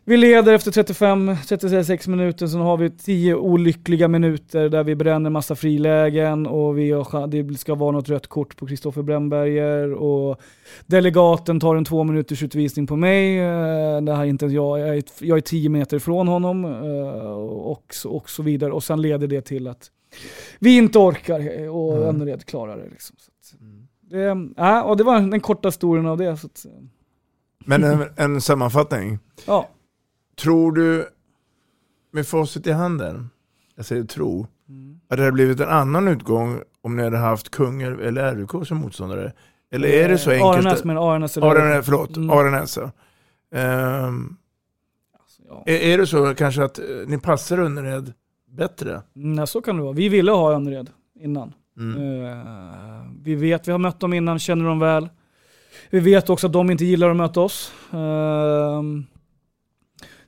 [0.05, 5.55] vi leder efter 35-36 minuter, sen har vi 10 olyckliga minuter där vi bränner massa
[5.55, 10.41] frilägen och vi har, det ska vara något rött kort på Kristoffer Brännberger och
[10.85, 13.39] delegaten tar en två minuters utvisning på mig.
[13.39, 17.31] Eh, det här är inte jag, jag är, jag är 10 meter ifrån honom eh,
[17.31, 18.71] och, och så vidare.
[18.71, 19.91] Och sen leder det till att
[20.59, 22.07] vi inte orkar och mm.
[22.07, 22.89] Önnered klarar det.
[22.89, 23.15] Liksom.
[24.09, 24.25] Det,
[24.57, 26.37] äh, och det var den korta historien av det.
[27.65, 29.19] Men en, en sammanfattning.
[29.45, 29.69] Ja.
[30.35, 31.07] Tror du,
[32.11, 33.29] med facit i handen,
[33.75, 34.99] jag säger tro, mm.
[35.09, 38.77] att det hade blivit en annan utgång om ni hade haft Kungälv eller RUK som
[38.77, 39.33] motståndare?
[39.71, 40.65] Eller är det så enkelt?
[40.65, 42.29] Aranäs men Aranäs Aranäs, förlåt, mm.
[42.29, 42.77] Aranäs.
[42.77, 42.91] Um,
[45.19, 45.63] alltså, ja.
[45.65, 48.13] är, är det så kanske att eh, ni passar Önnered
[48.49, 49.01] bättre?
[49.13, 49.93] Nej, så kan det vara.
[49.93, 50.89] Vi ville ha Önnered
[51.19, 51.53] innan.
[51.77, 52.01] Mm.
[52.01, 55.09] Uh, vi vet, vi har mött dem innan, känner dem väl.
[55.89, 57.73] Vi vet också att de inte gillar att möta oss.
[57.93, 57.99] Uh,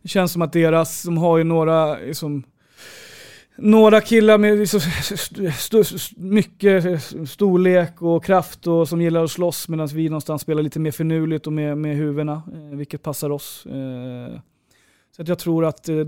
[0.03, 2.43] det känns som att deras, de har ju några, liksom,
[3.57, 9.67] några killar med liksom, st st mycket storlek och kraft och som gillar att slåss
[9.67, 13.65] medan vi någonstans spelar lite mer finurligt och med, med huvudena, eh, vilket passar oss.
[13.65, 14.39] Eh,
[15.15, 16.05] så att jag tror att det,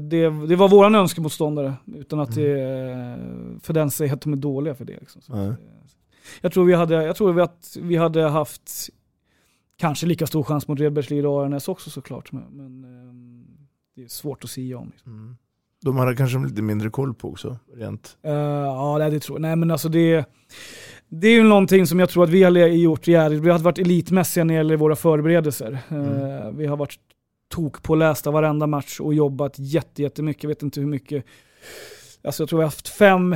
[0.48, 2.50] det var våran önskemotståndare utan att mm.
[2.50, 4.98] det för den säger att de är dåliga för det.
[5.00, 5.22] Liksom.
[5.34, 5.54] Mm.
[6.42, 8.90] jag tror, vi hade, jag tror att vi hade haft
[9.78, 12.32] kanske lika stor chans mot Redbergslid och Aranäs också såklart.
[12.32, 12.82] Men, men
[13.96, 14.90] det är svårt att säga om.
[14.90, 15.14] Liksom.
[15.14, 15.36] Mm.
[15.82, 18.18] De hade kanske lite mindre koll på också, rent?
[18.26, 19.42] Uh, ja, det tror jag.
[19.42, 20.26] Nej men alltså det...
[21.10, 23.42] det är ju någonting som jag tror att vi har gjort jävligt.
[23.42, 25.80] Vi har varit elitmässiga när det gäller våra förberedelser.
[25.90, 26.06] Mm.
[26.06, 27.00] Eh, vi har varit
[27.50, 30.44] tokpålästa varenda match och jobbat jätte, jättemycket.
[30.44, 31.26] Jag vet inte hur mycket.
[32.24, 33.36] Alltså jag tror vi har haft fem,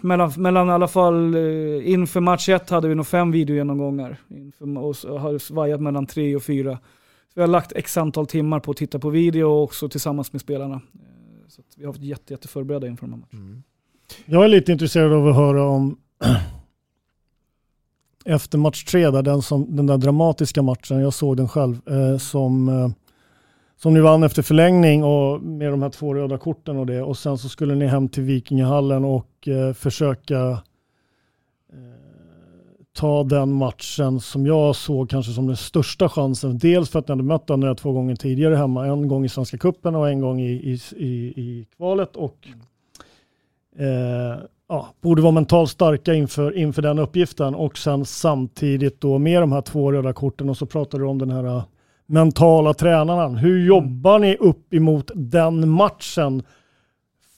[0.00, 4.16] mellan, mellan i alla fall eh, inför match ett hade vi nog fem videogenomgångar.
[4.28, 6.78] Inför, och så har det svajat mellan tre och fyra.
[7.34, 10.32] Så vi har lagt x antal timmar på att titta på video och också tillsammans
[10.32, 10.74] med spelarna.
[10.74, 10.80] Eh,
[11.48, 13.62] Så att vi har varit jätte, jätte förberedda inför de här matcherna.
[14.26, 15.96] Jag är lite intresserad av att höra om
[18.24, 22.18] efter match tre, där den, som, den där dramatiska matchen, jag såg den själv, eh,
[22.18, 22.88] som, eh,
[23.76, 27.02] som ni vann efter förlängning och med de här två röda korten och det.
[27.02, 30.62] Och sen så skulle ni hem till Vikingahallen och eh, försöka
[32.94, 36.58] ta den matchen som jag såg kanske som den största chansen.
[36.58, 38.86] Dels för att ni hade mött Andrea två gånger tidigare hemma.
[38.86, 42.16] En gång i Svenska Cupen och en gång i, i, i, i kvalet.
[42.16, 42.48] Och
[43.78, 49.42] eh, ja, borde vara mentalt starka inför, inför den uppgiften och sen samtidigt då med
[49.42, 51.64] de här två röda korten och så pratar du om den här äh,
[52.06, 53.36] mentala tränaren.
[53.36, 56.42] Hur jobbar ni upp emot den matchen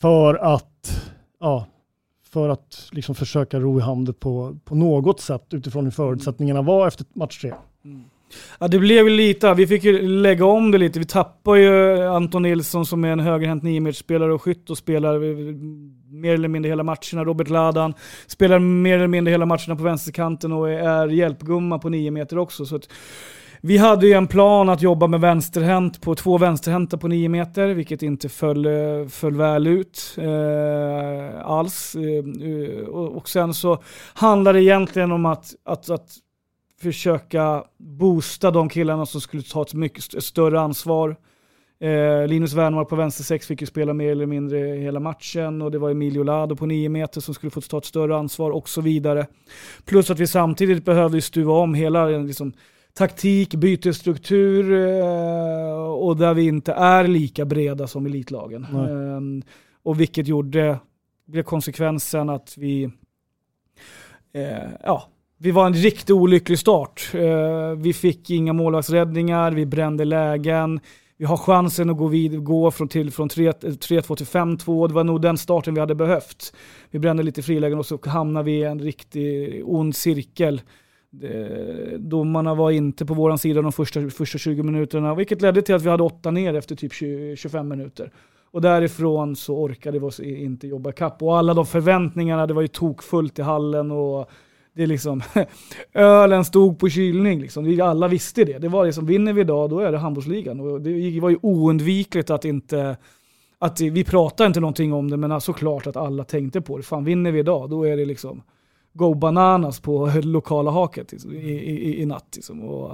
[0.00, 1.02] för att,
[1.40, 1.66] ja,
[2.32, 6.86] för att liksom försöka ro i hamn på, på något sätt utifrån hur förutsättningarna var
[6.86, 7.52] efter match tre?
[7.84, 8.04] Mm.
[8.58, 10.98] Ja det blev lite, vi fick ju lägga om det lite.
[10.98, 15.36] Vi tappade ju Anton Nilsson som är en högerhänt niometersspelare och skytt och spelar eh,
[16.10, 17.24] mer eller mindre hela matcherna.
[17.24, 17.94] Robert Ladan
[18.26, 22.66] spelar mer eller mindre hela matcherna på vänsterkanten och är hjälpgumma på nio meter också.
[22.66, 22.88] Så att
[23.66, 27.68] vi hade ju en plan att jobba med vänsterhänt på två vänsterhänta på nio meter,
[27.68, 31.96] vilket inte föll, eh, föll väl ut eh, alls.
[31.96, 33.83] Eh, eh, och, och sen så
[34.14, 36.09] handlar det egentligen om att, att, att
[36.81, 41.16] försöka boosta de killarna som skulle ta ett mycket st- större ansvar.
[41.81, 45.70] Eh, Linus Wernmark på vänster sex fick ju spela mer eller mindre hela matchen och
[45.70, 48.68] det var Emilio Lado på 9 meter som skulle få ta ett större ansvar och
[48.68, 49.26] så vidare.
[49.85, 52.52] Plus att vi samtidigt behövde stuva om hela liksom,
[52.96, 58.66] taktik, bytesstruktur eh, och där vi inte är lika breda som elitlagen.
[58.72, 58.90] Nej.
[58.90, 59.20] Eh,
[59.82, 60.78] och vilket gjorde,
[61.26, 62.85] blev konsekvensen att vi
[64.32, 67.11] eh, ja, vi var en riktigt olycklig start.
[67.76, 70.80] Vi fick inga målvaktsräddningar, vi brände lägen.
[71.18, 74.88] Vi har chansen att gå, vid, gå från, till, från 3-2 till 5-2.
[74.88, 76.56] Det var nog den starten vi hade behövt.
[76.90, 80.61] Vi brände lite frilägen och så hamnade vi i en riktig ond cirkel.
[81.98, 85.83] Domarna var inte på vår sida de första, första 20 minuterna, vilket ledde till att
[85.83, 88.12] vi hade åtta ner efter typ 20, 25 minuter.
[88.50, 91.22] Och därifrån så orkade vi oss inte jobba kapp.
[91.22, 94.31] Och alla de förväntningarna, det var ju tokfullt i hallen och
[94.74, 95.22] det är liksom,
[95.92, 97.40] ölen stod på kylning.
[97.40, 97.64] Liksom.
[97.64, 98.59] Vi alla visste det.
[98.59, 100.61] Det var liksom, vinner vi idag då är det handbollsligan.
[100.61, 102.96] Och det var ju oundvikligt att inte,
[103.59, 106.83] att vi pratade inte någonting om det, men såklart att alla tänkte på det.
[106.83, 108.42] Fan vinner vi idag, då är det liksom
[108.96, 112.28] go bananas på lokala haket liksom, i, i, i natt.
[112.35, 112.62] Liksom.
[112.62, 112.92] Och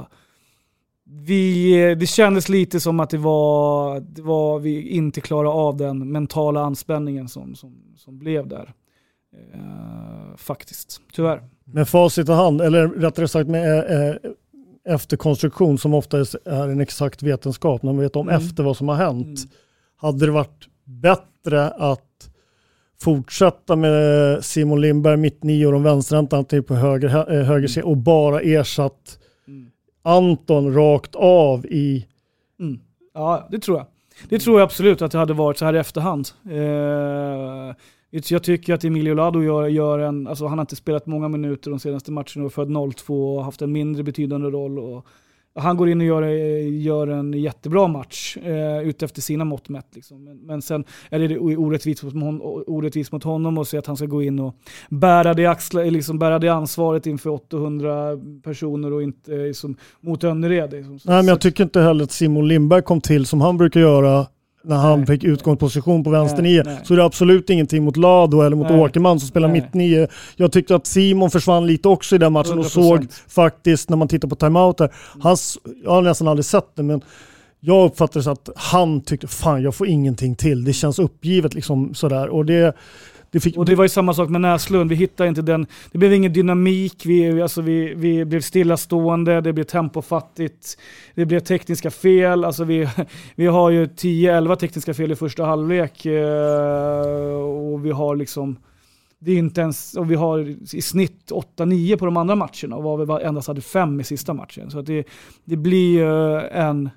[1.04, 6.12] vi, det kändes lite som att det var, det var vi inte klarade av den
[6.12, 8.72] mentala anspänningen som, som, som blev där.
[9.54, 11.42] Eh, faktiskt, tyvärr.
[11.64, 14.16] Med facit i hand, eller rättare sagt med eh,
[14.84, 18.40] efterkonstruktion som ofta är en exakt vetenskap, när man vet om Mm.
[18.42, 19.38] efter vad som har hänt.
[19.96, 22.11] Hade det varit bättre att
[23.04, 27.86] fortsätta med Simon Lindberg, mitt nio och de vänsterhänta till på höger, eh, höger sida
[27.86, 29.18] och bara ersatt
[30.02, 32.06] Anton rakt av i...
[32.60, 32.80] Mm.
[33.14, 33.86] Ja, det tror jag.
[34.28, 36.28] Det tror jag absolut att det hade varit så här i efterhand.
[36.50, 37.74] Eh,
[38.30, 41.70] jag tycker att Emilio Lado gör, gör en, alltså han har inte spelat många minuter
[41.70, 44.78] de senaste matcherna och född 0-2 och haft en mindre betydande roll.
[44.78, 45.06] Och
[45.54, 46.22] han går in och gör,
[46.68, 49.86] gör en jättebra match eh, utefter sina mått mätt.
[49.94, 50.24] Liksom.
[50.24, 53.96] Men, men sen är det orättvist mot, hon, orättvist mot honom att säga att han
[53.96, 54.56] ska gå in och
[54.88, 60.24] bära det, axla, liksom bära det ansvaret inför 800 personer och inte eh, liksom, mot
[60.24, 60.72] Önnered.
[60.72, 60.98] Liksom.
[61.04, 64.26] Nej, men jag tycker inte heller att Simon Lindberg kom till som han brukar göra
[64.64, 66.80] när han fick utgångsposition på vänster Nej, nej.
[66.84, 68.80] Så det är absolut ingenting mot Lado eller mot Nej.
[68.80, 70.08] Åkerman som spelar mitt nio.
[70.36, 72.68] Jag tyckte att Simon försvann lite också i den matchen och 100%.
[72.68, 74.92] såg faktiskt när man tittar på timeouter.
[75.22, 77.00] Han, s- jag har nästan aldrig sett det men
[77.60, 80.64] jag uppfattade så att han tyckte fan jag får ingenting till.
[80.64, 82.28] Det känns uppgivet liksom sådär.
[82.28, 82.76] Och det,
[83.32, 83.56] det fick...
[83.56, 86.32] Och det var ju samma sak med Näslund, vi hittade inte den, det blev ingen
[86.32, 90.78] dynamik, vi, alltså vi, vi blev stillastående, det blev tempofattigt,
[91.14, 92.88] det blev tekniska fel, alltså vi,
[93.34, 98.56] vi har ju 10-11 tekniska fel i första halvlek eh, och vi har liksom
[99.24, 100.38] det är inte ens, och vi har
[100.74, 104.34] i snitt 8-9 på de andra matcherna och var vi endast hade 5 i sista
[104.34, 104.70] matchen.
[104.70, 105.06] Så att det,
[105.44, 106.90] det blir ju en,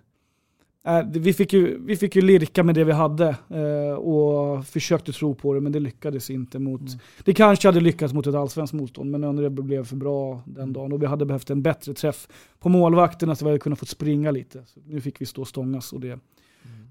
[1.13, 5.35] vi, fick ju, vi fick ju lirka med det vi hade eh, och försökte tro
[5.35, 6.81] på det, men det lyckades inte mot...
[6.81, 6.99] Mm.
[7.23, 10.91] Det kanske hade lyckats mot ett allsvenskt motstånd, men Önnered blev för bra den dagen
[10.93, 12.27] och vi hade behövt en bättre träff
[12.59, 14.63] på målvakten, så vi hade kunnat få springa lite.
[14.65, 16.19] Så nu fick vi stå och stångas och det,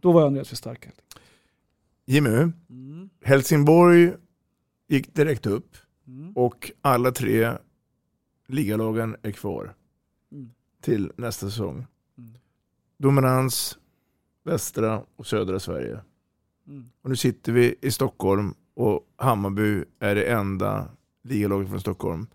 [0.00, 0.90] då var Önnered för starka.
[2.06, 2.52] Jimmy,
[3.24, 4.12] Helsingborg
[4.88, 5.76] gick direkt upp
[6.06, 6.32] Mm.
[6.32, 7.52] och alla tre
[8.48, 9.74] ligalagen är kvar
[10.32, 10.50] Mm.
[10.82, 11.86] till nästa säsong.
[12.98, 13.78] Dominans,
[14.44, 16.00] västra och södra Sverige.
[16.66, 16.90] Mm.
[17.02, 20.88] Och nu sitter vi i Stockholm och Hammarby är det enda
[21.22, 22.26] ligalaget från Stockholm.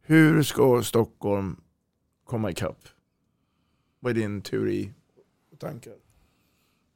[0.00, 1.56] Hur ska Stockholm
[2.24, 2.78] komma ikapp?
[4.00, 4.92] Vad är din teori
[5.52, 5.94] och tankar?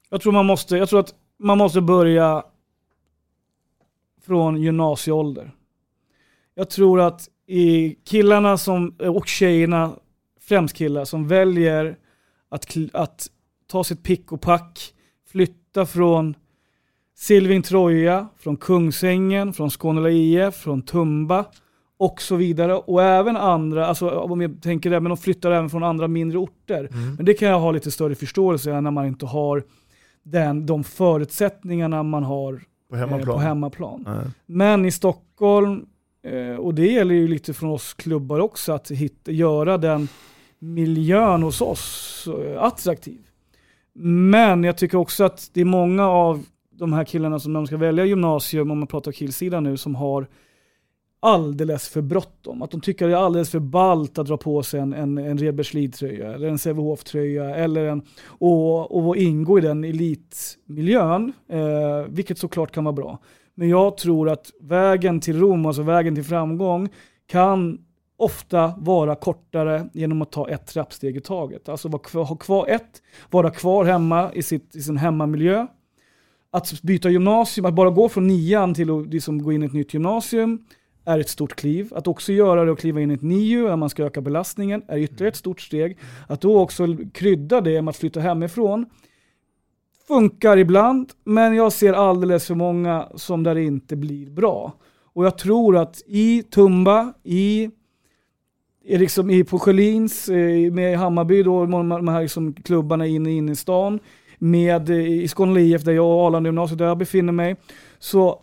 [0.09, 2.45] Jag tror, man måste, jag tror att man måste börja
[4.21, 5.55] från gymnasieålder.
[6.55, 9.97] Jag tror att i killarna som, och tjejerna,
[10.41, 11.99] främst killar, som väljer
[12.49, 13.31] att, att
[13.71, 14.95] ta sitt pick och pack,
[15.33, 16.35] flytta från
[17.17, 21.45] Silving Troja, från Kungsängen, från Skåne IF, från Tumba
[21.99, 22.75] och så vidare.
[22.75, 26.89] Och även andra, alltså om jag tänker även, de flyttar även från andra mindre orter.
[26.93, 27.15] Mm.
[27.15, 29.65] Men det kan jag ha lite större förståelse för när man inte har
[30.23, 33.29] den, de förutsättningarna man har På hemmaplan.
[33.29, 34.33] Eh, på hemmaplan.
[34.47, 35.87] Men i Stockholm,
[36.23, 40.09] eh, och det gäller ju lite från oss klubbar också, att hitta, göra den
[40.59, 43.30] miljön hos oss eh, attraktiv.
[43.95, 47.67] Men jag tycker också att det är många av de här killarna som när de
[47.67, 50.27] ska välja gymnasium, om man pratar killsidan nu, som har
[51.21, 52.63] alldeles för bråttom.
[52.63, 55.39] Att de tycker det är alldeles för ballt att dra på sig en, en, en
[55.39, 62.73] Reberslid-tröja eller en Sävehof-tröja eller en, och, och ingå i den elitmiljön, eh, vilket såklart
[62.73, 63.19] kan vara bra.
[63.55, 66.89] Men jag tror att vägen till Rom, alltså vägen till framgång,
[67.27, 67.79] kan
[68.21, 71.69] ofta vara kortare genom att ta ett trappsteg i taget.
[71.69, 75.67] Alltså kvar, ha kvar ett, vara kvar hemma i, sitt, i sin hemmamiljö.
[76.51, 79.73] Att byta gymnasium, att bara gå från nian till att liksom gå in i ett
[79.73, 80.65] nytt gymnasium
[81.05, 81.93] är ett stort kliv.
[81.95, 84.83] Att också göra det och kliva in i ett NIU, där man ska öka belastningen,
[84.89, 85.99] är ytterligare ett stort steg.
[86.29, 88.87] Att då också krydda det med att flytta hemifrån
[90.11, 94.73] funkar ibland, men jag ser alldeles för många som där det inte blir bra.
[95.13, 97.71] Och jag tror att i Tumba, i,
[98.85, 103.53] liksom, i på Sjölins, eh, med Hammarby, då, de, de här liksom klubbarna inne, inne
[103.53, 103.99] i stan,
[104.39, 107.57] med, eh, i Skåne IF där jag och Arlanda gymnasiet där jag befinner mig,
[107.99, 108.43] så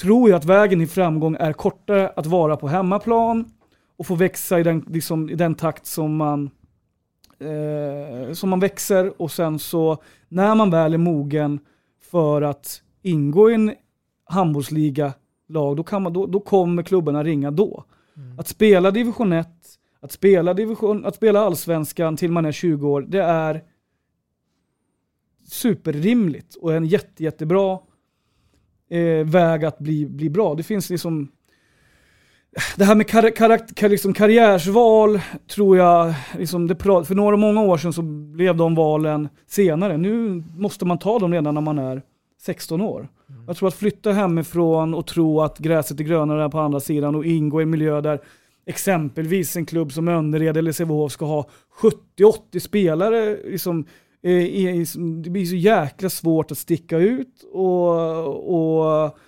[0.00, 3.44] tror jag att vägen till framgång är kortare att vara på hemmaplan
[3.96, 6.50] och få växa i den, liksom, i den takt som man,
[7.38, 9.96] eh, som man växer och sen så
[10.28, 11.58] när man väl är mogen
[12.10, 13.72] för att ingå i en
[14.24, 17.84] handbollsliga-lag, då, kan man, då, då kommer klubbarna ringa då.
[18.16, 18.38] Mm.
[18.38, 19.48] Att spela division 1,
[20.00, 23.62] att spela, division, att spela allsvenskan till man är 20 år, det är
[25.48, 27.78] superrimligt och en jätte, jättebra
[28.90, 30.54] eh, väg att bli, bli bra.
[30.54, 31.28] Det finns liksom
[32.76, 37.36] det här med kar karakt- kar liksom karriärsval tror jag, liksom det pra- för några
[37.36, 39.96] många år sedan så blev de valen senare.
[39.96, 42.02] Nu måste man ta dem redan när man är
[42.44, 43.08] 16 år.
[43.46, 47.24] Jag tror att flytta hemifrån och tro att gräset är grönare på andra sidan och
[47.24, 48.20] ingå i en miljö där
[48.66, 51.48] exempelvis en klubb som Önnered eller Sävehof ska ha
[52.18, 53.36] 70-80 spelare.
[53.44, 53.86] Liksom,
[54.22, 54.82] eh,
[55.22, 59.18] det blir så jäkla svårt att sticka ut och, och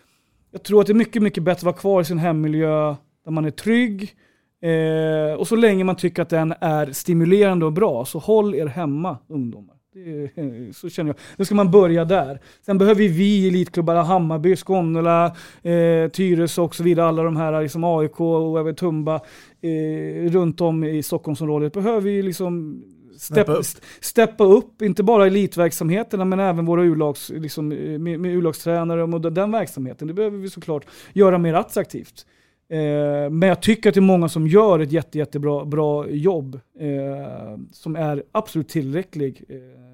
[0.51, 3.31] jag tror att det är mycket, mycket bättre att vara kvar i sin hemmiljö där
[3.31, 4.15] man är trygg.
[4.63, 8.67] Eh, och så länge man tycker att den är stimulerande och bra, så håll er
[8.67, 9.76] hemma ungdomar.
[10.05, 11.17] Det, så känner jag.
[11.37, 12.41] Då ska man börja där.
[12.67, 15.27] Sen behöver vi elitklubbar, Hammarby, Skånela,
[15.63, 19.15] eh, Tyresö och så vidare, alla de här liksom AIK och även Tumba
[19.61, 22.83] eh, runt om i Stockholmsområdet behöver vi liksom
[23.19, 23.67] steppa upp.
[24.01, 29.33] steppa upp, inte bara elitverksamheterna men även våra U-lags, liksom, eh, med, med U-lagstränare och
[29.33, 30.09] den verksamheten.
[30.09, 32.27] Det behöver vi såklart göra mer attraktivt.
[32.69, 36.61] Eh, men jag tycker att det är många som gör ett jätte, jättebra bra jobb
[36.79, 39.86] eh, som är absolut tillräcklig eh,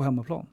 [0.00, 0.46] på hemmaplan.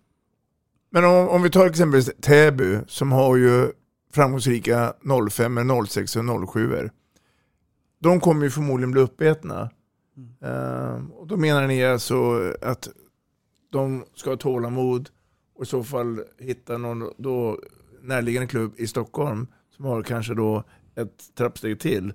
[0.89, 3.71] Men om, om vi tar exempelvis Täby som har ju
[4.13, 4.93] framgångsrika
[5.31, 6.89] 05, 06 och 07
[7.99, 9.69] De kommer ju förmodligen bli uppätna.
[10.41, 12.89] Eh, och då menar ni alltså att
[13.71, 15.09] de ska ha tålamod
[15.55, 17.59] och i så fall hitta någon då
[18.01, 20.63] närliggande klubb i Stockholm som har kanske då
[20.95, 22.13] ett trappsteg till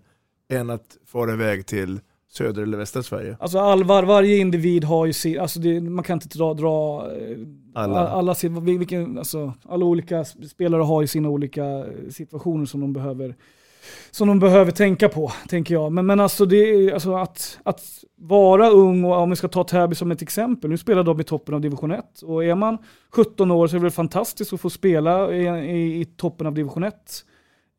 [0.48, 2.00] än att fara iväg till
[2.32, 3.36] södra eller västra Sverige.
[3.40, 7.06] Alltså all, var, varje individ har ju sin, alltså det, man kan inte dra, dra
[7.12, 7.36] eh,
[7.74, 8.08] Alla.
[8.08, 13.36] alla, vilken, alltså, alla olika spelare har ju sina olika situationer som de behöver
[14.10, 15.92] som de behöver tänka på, tänker jag.
[15.92, 17.82] Men, men alltså, det alltså att, att
[18.16, 21.24] vara ung, och om vi ska ta Täby som ett exempel, nu spelar de i
[21.24, 22.22] toppen av division 1.
[22.22, 22.78] Och är man
[23.10, 26.54] 17 år så är det väl fantastiskt att få spela i, i, i toppen av
[26.54, 26.94] division 1.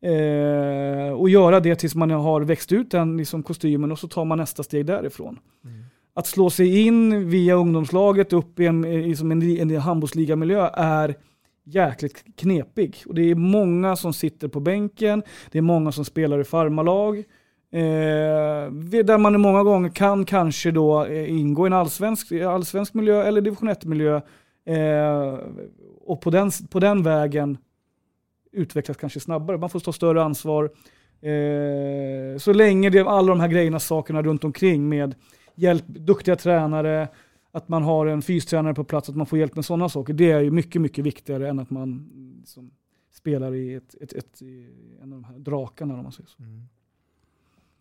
[0.04, 4.24] Eh, och göra det tills man har växt ut den liksom, kostymen och så tar
[4.24, 5.38] man nästa steg därifrån.
[5.64, 5.84] Mm.
[6.14, 11.14] Att slå sig in via ungdomslaget upp i en, i, som en, en handbollsligamiljö är
[11.64, 13.02] jäkligt knepig.
[13.06, 17.18] Och det är många som sitter på bänken, det är många som spelar i farmalag.
[17.72, 18.72] Eh,
[19.04, 23.40] där man många gånger kan kanske då eh, ingå i en allsvensk, allsvensk miljö eller
[23.40, 24.20] division 1-miljö.
[24.66, 25.38] Eh,
[26.06, 27.58] och på den, på den vägen
[28.54, 29.58] utvecklas kanske snabbare.
[29.58, 30.70] Man får ta större ansvar.
[31.20, 35.14] Eh, så länge det alla de här grejerna, sakerna runt omkring med
[35.54, 37.08] hjälp, duktiga tränare,
[37.52, 40.14] att man har en fystränare på plats, att man får hjälp med sådana saker.
[40.14, 42.70] Det är ju mycket, mycket viktigare än att man liksom,
[43.12, 44.40] spelar i ett, ett, ett,
[45.02, 46.42] en av de här drakarna om man säger så.
[46.42, 46.62] Mm.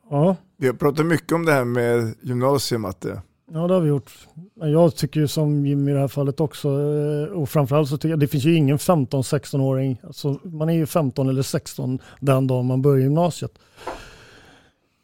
[0.10, 0.36] Ja.
[0.58, 3.22] Vi har pratat mycket om det här med gymnasium, Matte.
[3.56, 4.28] Ja det har vi gjort.
[4.54, 8.10] Jag tycker ju som Jimmy i det här fallet också, eh, och framförallt så tycker
[8.10, 12.66] jag det finns ju ingen 15-16-åring, alltså man är ju 15 eller 16 den dagen
[12.66, 13.52] man börjar gymnasiet.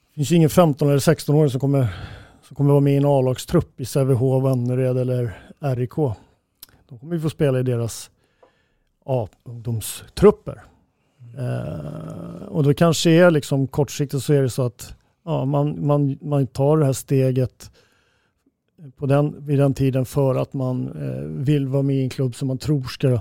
[0.09, 1.87] Det finns ju ingen 15 eller 16-åring som kommer,
[2.41, 5.95] som kommer vara med i en A-lagstrupp i Sävehof, Vännered eller RIK.
[6.89, 8.09] De kommer ju få spela i deras
[9.05, 10.63] A-ungdomstrupper.
[11.37, 14.95] Eh, och då kanske är liksom kortsiktigt så är det så att
[15.25, 17.71] ja, man, man, man tar det här steget
[18.97, 22.35] på den, vid den tiden för att man eh, vill vara med i en klubb
[22.35, 23.19] som man tror ska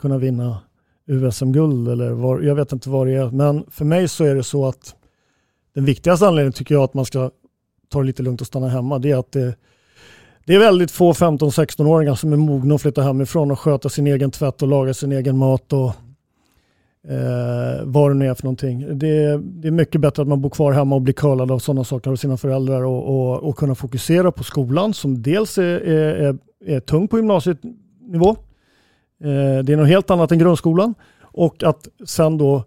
[0.00, 0.58] kunna vinna
[1.06, 3.30] USM-guld eller var, jag vet inte vad det är.
[3.30, 4.94] Men för mig så är det så att
[5.74, 7.30] den viktigaste anledningen tycker jag att man ska
[7.88, 8.98] ta det lite lugnt och stanna hemma.
[8.98, 9.56] Det är att det,
[10.44, 14.30] det är väldigt få 15-16-åringar som är mogna att flytta hemifrån och sköta sin egen
[14.30, 15.92] tvätt och laga sin egen mat och
[17.08, 18.98] eh, vad det nu är för någonting.
[18.98, 21.84] Det, det, är mycket bättre att man bor kvar hemma och blir curlad av sådana
[21.84, 26.14] saker av sina föräldrar och, och, och kunna fokusera på skolan som dels är, är,
[26.14, 28.30] är, är tung på gymnasienivå.
[29.24, 32.64] Eh, det är något helt annat än grundskolan och att sen då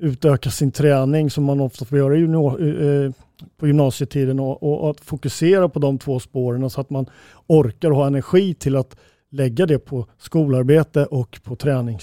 [0.00, 3.10] utöka sin träning som man ofta får göra junior, eh,
[3.56, 7.06] på gymnasietiden och, och, att fokusera på de två spåren så att man
[7.46, 8.96] orkar och har energi till att
[9.30, 11.98] lägga det på skolarbete och på träning.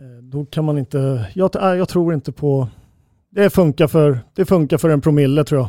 [0.00, 2.68] Eh, då kan man inte, jag, jag tror inte på,
[3.30, 5.68] det funkar, för, det funkar för en promille tror jag.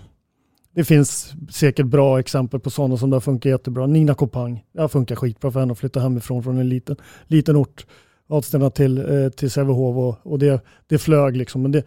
[0.74, 3.88] Det finns säkert bra exempel på sådana som det har funkat jättebra.
[3.88, 6.96] Nina Kopang, det har funkat skitbra för henne att flytta hemifrån från en liten,
[7.28, 7.86] liten ort.
[8.28, 11.62] Vadstena till, eh, till Sävehof och, och det, det flög liksom.
[11.62, 11.84] Men det,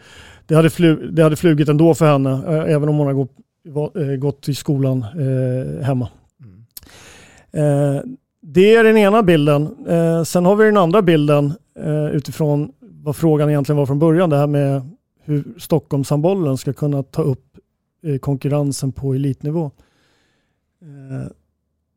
[0.47, 3.33] det, hade flug, det hade flugit ändå för henne, eh, även om hon har gått,
[4.19, 6.09] gått i skolan eh, hemma.
[6.41, 7.97] Mm.
[7.97, 8.03] Eh,
[8.47, 9.87] det är den ena bilden.
[9.89, 14.31] Eh, sen har vi den andra bilden eh, utifrån vad frågan egentligen var från början.
[14.31, 14.83] Det här med
[15.25, 17.59] hur Stockholmshandbollen ska kunna ta upp
[18.03, 19.71] eh, konkurrensen på elitnivå.
[20.83, 21.31] Eh,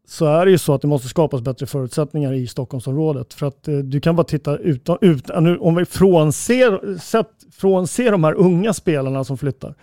[0.07, 3.33] så är det ju så att det måste skapas bättre förutsättningar i Stockholmsområdet.
[3.33, 8.23] För att eh, du kan bara titta utan, utan om vi frånser, sett, frånser de
[8.23, 9.75] här unga spelarna som flyttar.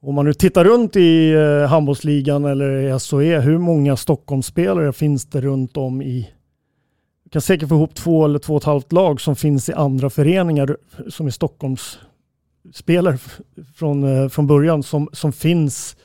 [0.00, 5.26] Om man nu tittar runt i eh, handbollsligan eller i SOE, hur många Stockholmsspelare finns
[5.26, 6.30] det runt om i
[7.24, 9.72] du kan säkert få ihop två eller två och ett halvt lag som finns i
[9.72, 10.76] andra föreningar
[11.08, 13.18] som är Stockholmsspelare
[13.74, 15.96] från, eh, från början som, som finns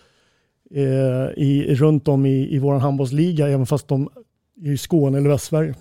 [0.72, 4.10] eh, i, runt om i, i vår handbollsliga, även fast de
[4.64, 5.76] är i Skåne eller Västsverige.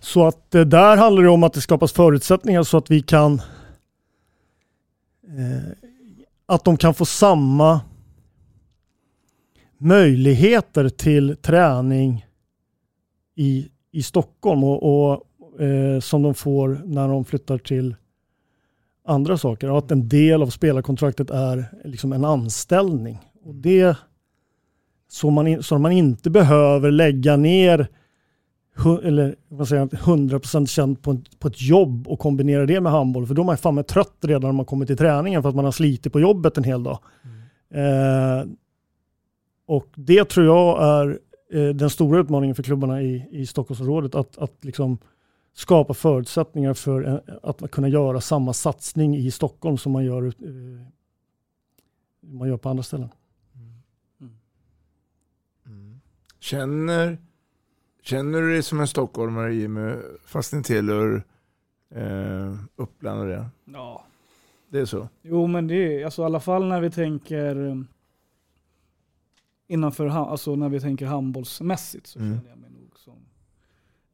[0.00, 3.42] Så att eh, där handlar det om att det skapas förutsättningar så att vi kan
[5.28, 5.89] eh,
[6.50, 7.80] att de kan få samma
[9.78, 12.26] möjligheter till träning
[13.36, 17.96] i, i Stockholm och, och eh, som de får när de flyttar till
[19.04, 19.70] andra saker.
[19.70, 23.18] Och att en del av spelarkontraktet är liksom en anställning.
[23.44, 23.96] Och det
[25.08, 27.88] så man, så man inte behöver lägga ner
[29.02, 33.26] eller vad säger jag, 100% känd på, på ett jobb och kombinera det med handboll.
[33.26, 35.54] För då är man fan med trött redan när man kommer till träningen för att
[35.54, 36.98] man har slitit på jobbet en hel dag.
[37.70, 38.40] Mm.
[38.40, 38.46] Eh,
[39.66, 41.18] och det tror jag är
[41.52, 44.14] eh, den stora utmaningen för klubbarna i, i Stockholmsområdet.
[44.14, 44.98] Att, att liksom
[45.54, 50.32] skapa förutsättningar för en, att kunna göra samma satsning i Stockholm som man gör, eh,
[52.20, 53.08] man gör på andra ställen.
[53.54, 54.32] Mm.
[55.66, 56.00] Mm.
[56.40, 57.18] Känner
[58.10, 59.94] Känner du dig som en stockholmare Jimmy,
[60.24, 61.24] fast en tillhör
[61.94, 63.46] eh, Uppland och det?
[63.64, 64.04] Ja.
[64.68, 65.08] Det är så?
[65.22, 67.76] Jo men det är, alltså i alla fall när vi tänker eh,
[69.68, 72.36] innanför, alltså när vi tänker handbollsmässigt så mm.
[72.36, 73.14] känner jag mig nog som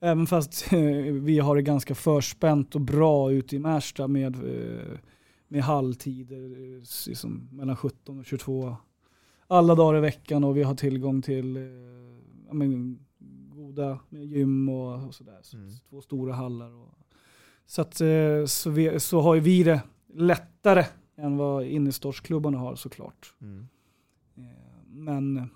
[0.00, 0.72] Även fast
[1.12, 4.98] vi har det ganska förspänt och bra ute i Märsta med, eh,
[5.48, 8.76] med halvtider eh, liksom, mellan 17 och 22
[9.46, 11.62] alla dagar i veckan och vi har tillgång till eh,
[12.54, 12.98] men,
[13.76, 15.38] goda gym och, och sådär.
[15.42, 15.70] Så, Mm.
[15.90, 16.70] Två stora hallar.
[16.70, 16.88] Och,
[17.66, 19.80] så, att, eh, så, vi, så har ju vi det
[20.14, 20.84] lättare
[21.16, 23.34] än vad innerstadsklubbarna har såklart.
[23.40, 23.66] Mm.
[24.88, 25.50] Men,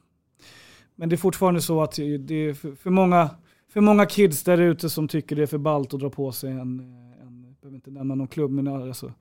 [0.95, 3.31] men det är fortfarande så att det är för, för, många,
[3.69, 6.51] för många kids där ute som tycker det är för ballt att dra på sig
[6.51, 6.81] en,
[7.23, 9.13] en jag behöver inte nämna någon klubb, men alltså,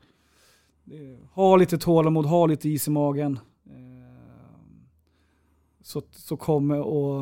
[1.32, 3.40] ha lite tålamod, ha lite is i magen.
[5.82, 7.22] Så, så kommer och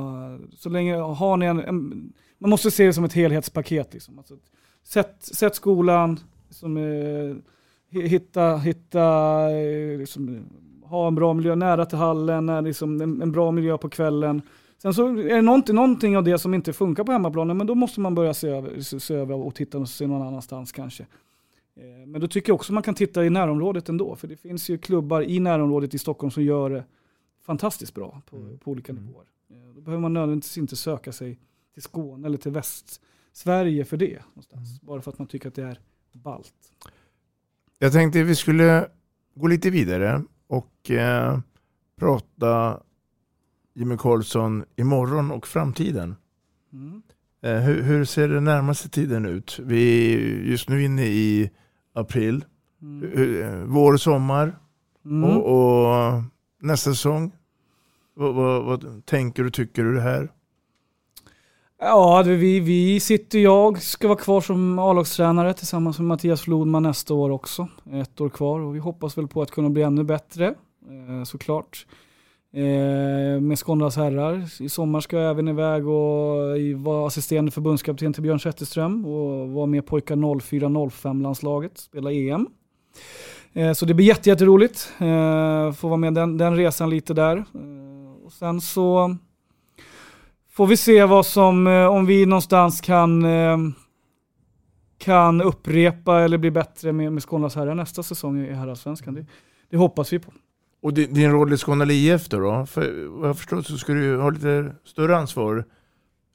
[0.57, 3.93] så länge har ni en, en man måste se det som ett helhetspaket.
[3.93, 4.17] Liksom.
[4.17, 4.35] Alltså,
[4.83, 7.35] sätt, sätt skolan, liksom, eh,
[8.01, 9.05] hitta, hitta
[9.51, 10.45] eh, liksom,
[10.83, 14.41] ha en bra miljö nära till hallen, nära, liksom, en, en bra miljö på kvällen.
[14.81, 17.75] Sen så är det någonting, någonting av det som inte funkar på hemmaplanen, men då
[17.75, 21.03] måste man börja se över, se, se över och titta och se någon annanstans kanske.
[21.75, 24.69] Eh, Men då tycker jag också man kan titta i närområdet ändå, för det finns
[24.69, 26.83] ju klubbar i närområdet i Stockholm som gör det
[27.47, 29.25] fantastiskt bra på, på olika nivåer.
[29.49, 31.39] Eh, Då behöver man nödvändigtvis inte söka sig
[31.73, 34.19] till Skåne eller till Västsverige för det.
[34.27, 35.79] Någonstans, Bara för att man tycker att det är
[36.13, 36.53] ballt.
[37.79, 38.87] Jag tänkte vi skulle
[39.35, 41.39] gå lite vidare och eh,
[41.99, 42.79] prata
[43.73, 46.15] Jimmy Karlsson imorgon och framtiden.
[46.73, 47.01] Mm.
[47.41, 49.59] Eh, hur, hur ser den närmaste tiden ut?
[49.59, 50.19] Vi är
[50.51, 51.51] just nu inne i
[51.93, 52.45] april.
[52.79, 54.55] Hur- eh, Vår, sommar
[55.05, 55.23] Mm.
[55.29, 55.45] och,
[56.17, 56.23] och
[56.59, 57.31] nästa säsong.
[58.13, 60.31] Vad, vad, vad tänker du, tycker du det här?
[61.79, 67.13] Ja, vi, vi sitter, jag ska vara kvar som A-lagstränare tillsammans med Mattias Flodman nästa
[67.13, 67.67] år också.
[67.93, 71.85] Ett år kvar och vi hoppas väl på att kunna bli ännu bättre, eh, såklart.
[72.53, 74.61] Eh, med Skåndas herrar.
[74.61, 79.65] I sommar ska jag även iväg och vara assisterande förbundskapten till Björn Zetterström och vara
[79.65, 82.47] med pojkar 04-05 landslaget, spela EM.
[83.57, 84.93] Eh, så det blir jätteroligt.
[84.97, 87.37] Eh, få vara med den, den resan lite där.
[87.37, 89.15] Eh, och sen så
[90.51, 93.25] får vi se vad som, eh, om vi någonstans kan,
[94.97, 99.13] kan upprepa eller bli bättre med, med Skånes herrar nästa säsong i herrallsvenskan.
[99.13, 99.25] Det,
[99.69, 100.31] det hoppas vi på.
[100.81, 102.39] Och din, din roll i Skåne IF då?
[102.39, 102.65] då?
[102.65, 105.65] För vad jag förstår så ska du ha lite större ansvar.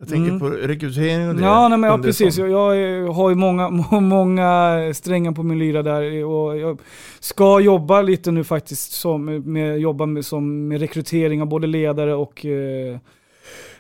[0.05, 0.41] Jag tänker Mm.
[0.41, 1.43] på rekrytering och det.
[1.43, 2.39] Ja, nej, men ja precis.
[2.39, 6.81] Jag, jag har ju många, må- många strängar på min lyra där och jag
[7.21, 12.15] ska jobba lite nu faktiskt som, med, jobba med, som, med rekrytering av både ledare
[12.15, 12.99] och eh,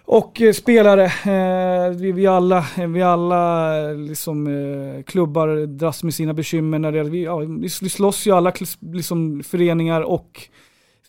[0.04, 4.48] och eh, spelare, eh, vi, vi alla, vi alla liksom,
[5.06, 6.78] klubbar dras med sina bekymmer.
[6.78, 10.40] När det, vi, ja, vi slåss ju alla liksom, föreningar och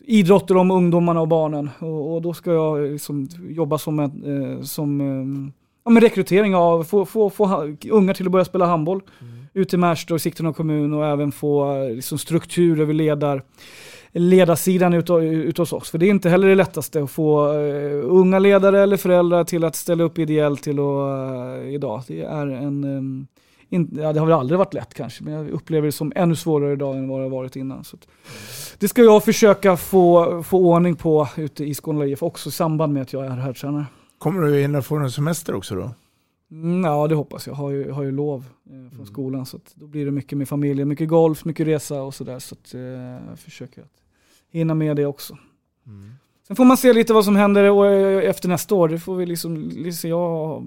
[0.06, 1.70] idrotter om ungdomarna och barnen.
[1.78, 5.52] Och, och då ska jag liksom jobba som, en, eh, som eh,
[5.84, 9.00] ja, med rekrytering av, få, få, få ha, ungar till att börja spela handboll
[9.54, 13.42] ute i Märsta och Sigtuna kommun och även få eh, liksom, struktur över ledar,
[14.12, 15.90] ledarsidan utav, utav hos oss.
[15.90, 19.64] För det är inte heller det lättaste att få eh, unga ledare eller föräldrar till
[19.64, 22.02] att ställa upp ideellt till och, eh, idag.
[22.08, 23.26] Det är en ehm,
[23.68, 26.36] in, ja, det har väl aldrig varit lätt kanske, men jag upplever det som ännu
[26.36, 27.84] svårare idag än vad det har varit innan.
[27.84, 27.96] Så
[28.78, 32.92] det ska jag försöka få, få ordning på ute i Skåne IF också i samband
[32.92, 33.86] med att jag är herrtränare.
[34.18, 35.90] Kommer du hinna få en semester också då?
[36.50, 37.54] Mm, ja, det hoppas jag.
[37.54, 40.38] Jag har ju, har ju lov eh, från skolan så att då blir det mycket
[40.38, 40.88] med familjen.
[40.88, 42.38] Mycket golf, mycket resa och sådär.
[42.38, 42.80] Så att, eh,
[43.28, 44.02] jag försöker att
[44.50, 45.38] hinna med det också.
[46.46, 48.88] Sen får man se lite vad som händer eh, efter nästa år.
[48.88, 50.64] Det får vi liksom, liksom jag,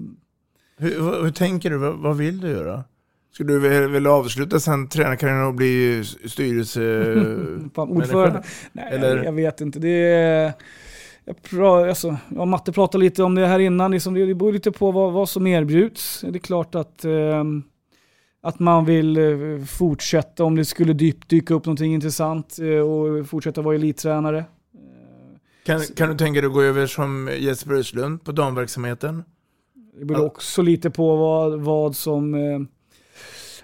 [0.78, 1.76] Hur, hur tänker du?
[1.76, 2.84] Vad, vad vill du göra?
[3.32, 6.80] Skulle du väl, väl avsluta sen tränarkarriären och bli styrelse...
[7.74, 8.42] Ordförande.
[8.72, 9.16] Nej, Eller?
[9.16, 9.78] jag, jag vet inte.
[9.78, 10.52] Det är,
[11.24, 13.90] jag pra, alltså, ja, Matte pratade lite om det här innan.
[13.90, 16.20] Liksom, det, beror lite på vad, vad som erbjuds.
[16.20, 17.62] Det är klart att, ehm,
[18.42, 23.28] att man vill eh, fortsätta om det skulle dyk, dyka upp någonting intressant eh, och
[23.28, 24.44] fortsätta vara elittränare.
[25.66, 29.24] Kan, kan du tänka dig att gå över som Jesper Östlund på damverksamheten?
[29.98, 32.60] Det beror också lite på vad, vad som eh,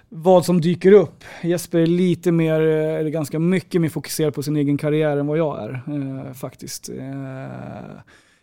[0.09, 1.23] vad som dyker upp.
[1.43, 5.27] Jesper är lite mer, eh, eller ganska mycket mer fokuserad på sin egen karriär än
[5.27, 6.89] vad jag är eh, faktiskt.
[6.89, 7.97] Eh,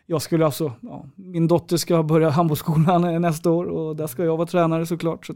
[0.07, 4.37] jag skulle alltså, ja, min dotter ska börja handbollsskolan nästa år och där ska jag
[4.37, 5.27] vara tränare såklart.
[5.27, 5.35] Så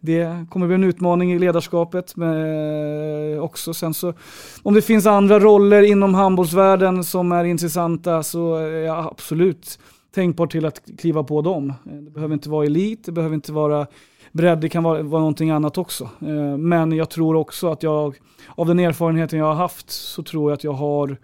[0.00, 2.16] det kommer bli en utmaning i ledarskapet.
[2.16, 4.14] Men också sen så,
[4.62, 9.78] om det finns andra roller inom handbollsvärlden som är intressanta så är jag absolut
[10.14, 11.72] tänkbar till att kliva på dem.
[11.86, 13.86] Eh, det behöver inte vara elit, det behöver inte vara
[14.32, 16.04] bredd, det kan vara, vara någonting annat också.
[16.20, 18.16] Eh, men jag tror också att jag,
[18.48, 21.16] av den erfarenheten jag har haft, så tror jag att jag har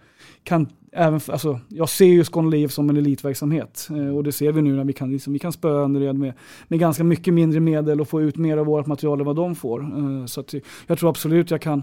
[0.44, 4.52] kan även, alltså, jag ser ju Skåne Liv som en elitverksamhet eh, och det ser
[4.52, 6.32] vi nu när vi kan, liksom, vi kan spöa Önnered med,
[6.68, 9.54] med ganska mycket mindre medel och få ut mer av vårt material än vad de
[9.54, 9.80] får.
[9.80, 10.54] Eh, så att,
[10.86, 11.82] jag tror absolut jag kan,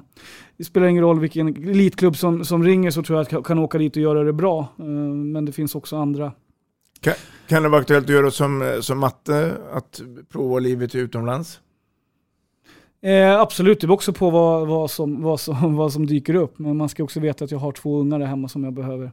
[0.57, 3.59] det spelar ingen roll vilken elitklubb som, som ringer så tror jag att jag kan
[3.59, 4.67] åka dit och göra det bra.
[4.79, 6.31] Eh, men det finns också andra
[7.01, 7.13] kan,
[7.47, 11.59] kan det vara aktuellt att göra som, som matte, att prova livet utomlands?
[13.01, 16.59] Eh, absolut, det beror också på vad, vad, som, vad, som, vad som dyker upp.
[16.59, 19.11] Men man ska också veta att jag har två ungar där hemma som jag behöver,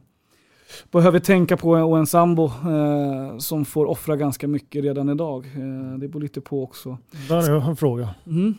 [0.91, 5.45] behöver tänka på och en sambo eh, som får offra ganska mycket redan idag.
[5.45, 6.97] Eh, det beror lite på också.
[7.29, 8.15] Där är en fråga.
[8.27, 8.55] Mm.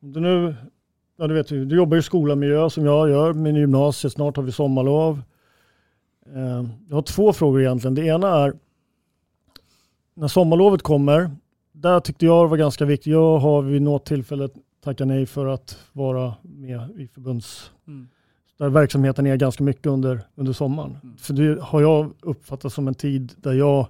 [0.00, 0.54] Du, nu,
[1.16, 4.52] ja, du, vet, du jobbar i skolamiljö som jag gör med gymnasiet, snart har vi
[4.52, 5.22] sommarlov.
[6.26, 7.94] Eh, jag har två frågor egentligen.
[7.94, 8.52] Det ena är,
[10.14, 11.30] när sommarlovet kommer,
[11.72, 13.12] där tyckte jag det var ganska viktigt.
[13.12, 14.48] Jag har vid något tillfälle
[14.84, 17.70] tackat nej för att vara med i förbunds...
[17.86, 18.08] Mm.
[18.58, 20.98] Där verksamheten är ganska mycket under, under sommaren.
[21.02, 21.16] Mm.
[21.16, 23.86] För det har jag uppfattat som en tid där jag,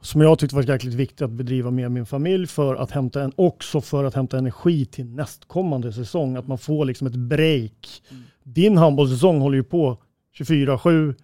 [0.00, 3.32] som jag tyckte var jäkligt viktigt att bedriva med min familj för att hämta en,
[3.36, 6.36] också för att hämta energi till nästkommande säsong.
[6.36, 8.02] Att man får liksom ett break.
[8.10, 8.22] Mm.
[8.42, 9.98] Din handbollssäsong håller ju på
[10.38, 11.14] 24-7,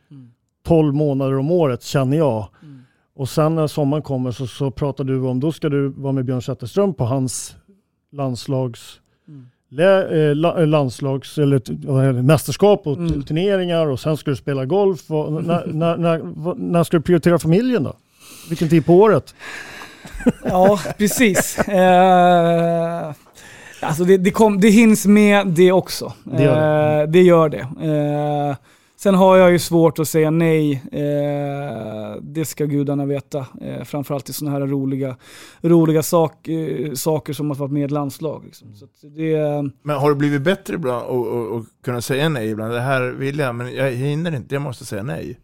[0.64, 0.98] 12 mm.
[0.98, 2.48] månader om året känner jag.
[2.62, 2.82] Mm.
[3.14, 6.24] Och sen när sommaren kommer så, så pratar du om, då ska du vara med
[6.24, 7.56] Björn Zetterström på hans
[8.12, 9.46] landslags mm.
[9.68, 13.22] Le, eh, la, eh, landslags eller mästerskap och mm.
[13.22, 15.10] turneringar och sen ska du spela golf.
[15.10, 17.96] Och, när, när, när, när, ska du prioritera familjen då?
[18.48, 19.34] Vilken tid på året?
[20.44, 21.58] ja, precis.
[21.58, 23.12] Eh,
[23.80, 26.12] alltså det, det, kom, det hinns med det också.
[26.24, 27.02] Det gör det.
[27.02, 27.60] Eh, det, gör det.
[27.60, 28.56] Eh,
[29.04, 30.72] Sen har jag ju svårt att säga nej.
[30.92, 33.46] Eh, det ska gudarna veta.
[33.60, 35.16] Eh, framförallt i sådana här roliga,
[35.60, 38.44] roliga sak, eh, saker som att vara med i ett landslag.
[38.44, 38.68] Liksom.
[39.02, 39.36] det,
[39.82, 42.72] men har du blivit bättre ibland och, kunna säga nej ibland?
[42.72, 44.54] Det här vill jag, men jag hinner inte.
[44.54, 45.38] Jag måste säga nej.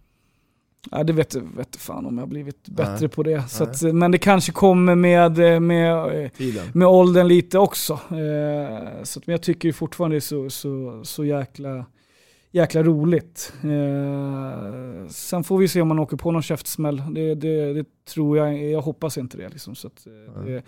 [0.90, 3.08] Ja, det vet, vet fan om jag har blivit bättre nej.
[3.08, 3.48] på det.
[3.48, 6.30] Så att, men det kanske kommer med, med,
[6.72, 7.92] med åldern lite också.
[7.92, 11.84] Eh, så att, men jag tycker fortfarande det är så, så, så jäkla
[12.50, 13.52] jäkla roligt.
[13.62, 17.02] Eh, sen får vi se om man åker på någon käftsmäll.
[17.10, 19.48] Det, det, det tror jag, jag hoppas inte det.
[19.48, 19.74] Liksom.
[19.74, 20.46] Så att, mm.
[20.46, 20.62] det,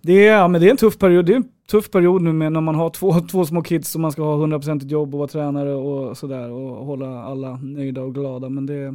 [0.00, 1.26] det, är, ja, men det är en tuff period.
[1.26, 4.00] Det är en tuff period nu med när man har två, två små kids och
[4.00, 8.14] man ska ha 100% jobb och vara tränare och sådär och hålla alla nöjda och
[8.14, 8.48] glada.
[8.48, 8.94] Men det,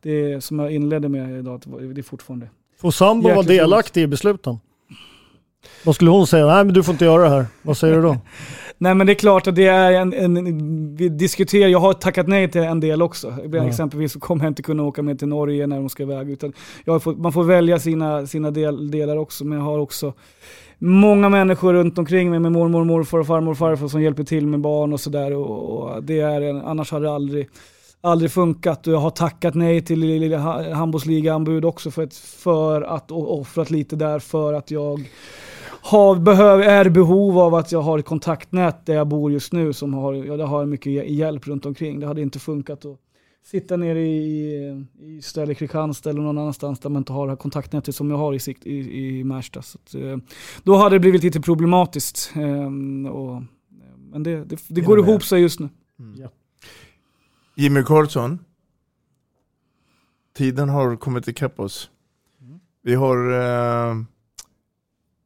[0.00, 1.62] det är som jag inledde med idag,
[1.94, 2.48] det är fortfarande
[2.80, 4.58] Får sambo vara delaktig i besluten?
[5.84, 6.46] Vad skulle hon säga?
[6.46, 7.46] Nej men du får inte göra det här.
[7.62, 8.16] Vad säger du då?
[8.82, 12.28] Nej men det är klart att det är en, en, vi diskuterar, jag har tackat
[12.28, 13.34] nej till en del också.
[13.52, 13.66] Ja.
[13.66, 16.30] Exempelvis så kommer jag inte kunna åka med till Norge när de ska iväg.
[16.30, 16.52] Utan
[17.00, 20.12] får, man får välja sina, sina del, delar också, men jag har också
[20.78, 24.60] många människor runt omkring mig med mormor, morfar, farmor och farfar som hjälper till med
[24.60, 25.32] barn och sådär.
[25.32, 27.48] Och, och, det är en, annars hade det aldrig,
[28.00, 28.86] aldrig funkat.
[28.86, 30.34] Och jag har tackat nej till
[30.74, 35.10] handbollsligaanbud också för, ett, för att, och offrat lite där för att jag
[35.82, 39.72] har, behöv, är behov av att jag har ett kontaktnät där jag bor just nu
[39.72, 42.00] som har, ja, det har mycket hjälp runt omkring.
[42.00, 42.98] Det hade inte funkat att
[43.44, 47.36] sitta nere i, i Ställe Kristianstad eller någon annanstans där man inte har det här
[47.36, 49.62] kontaktnätet som jag har i, sikt, i, i Märsta.
[49.62, 50.16] Så att, eh,
[50.62, 52.32] då hade det blivit lite problematiskt.
[52.36, 53.42] Eh, och,
[54.10, 55.68] men det, det, det går ihop sig just nu.
[55.98, 56.20] Mm.
[56.20, 56.28] Ja.
[57.54, 58.38] Jimmy Karlsson,
[60.36, 61.90] tiden har kommit ikapp oss.
[62.40, 62.60] Mm.
[62.82, 63.96] Vi har eh,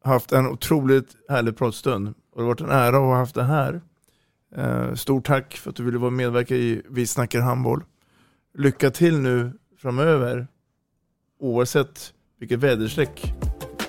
[0.06, 2.08] haft en otroligt härlig pratstund.
[2.08, 3.80] Och det har varit en ära att ha haft det här.
[4.56, 7.84] Eh, stort tack för att du ville vara medverka i Vi snackar handboll.
[8.58, 9.52] Lycka till nu
[9.82, 10.46] framöver.
[11.40, 13.34] Oavsett vilket väderstreck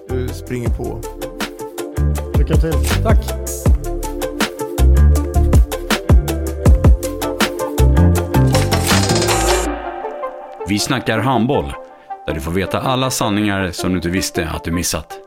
[0.10, 1.02] du springer på.
[2.38, 3.04] Lycka till.
[3.04, 3.26] Tack.
[10.68, 11.74] Vi snackar handboll,
[12.26, 15.27] där du får veta alla sanningar som du inte visste att du missat.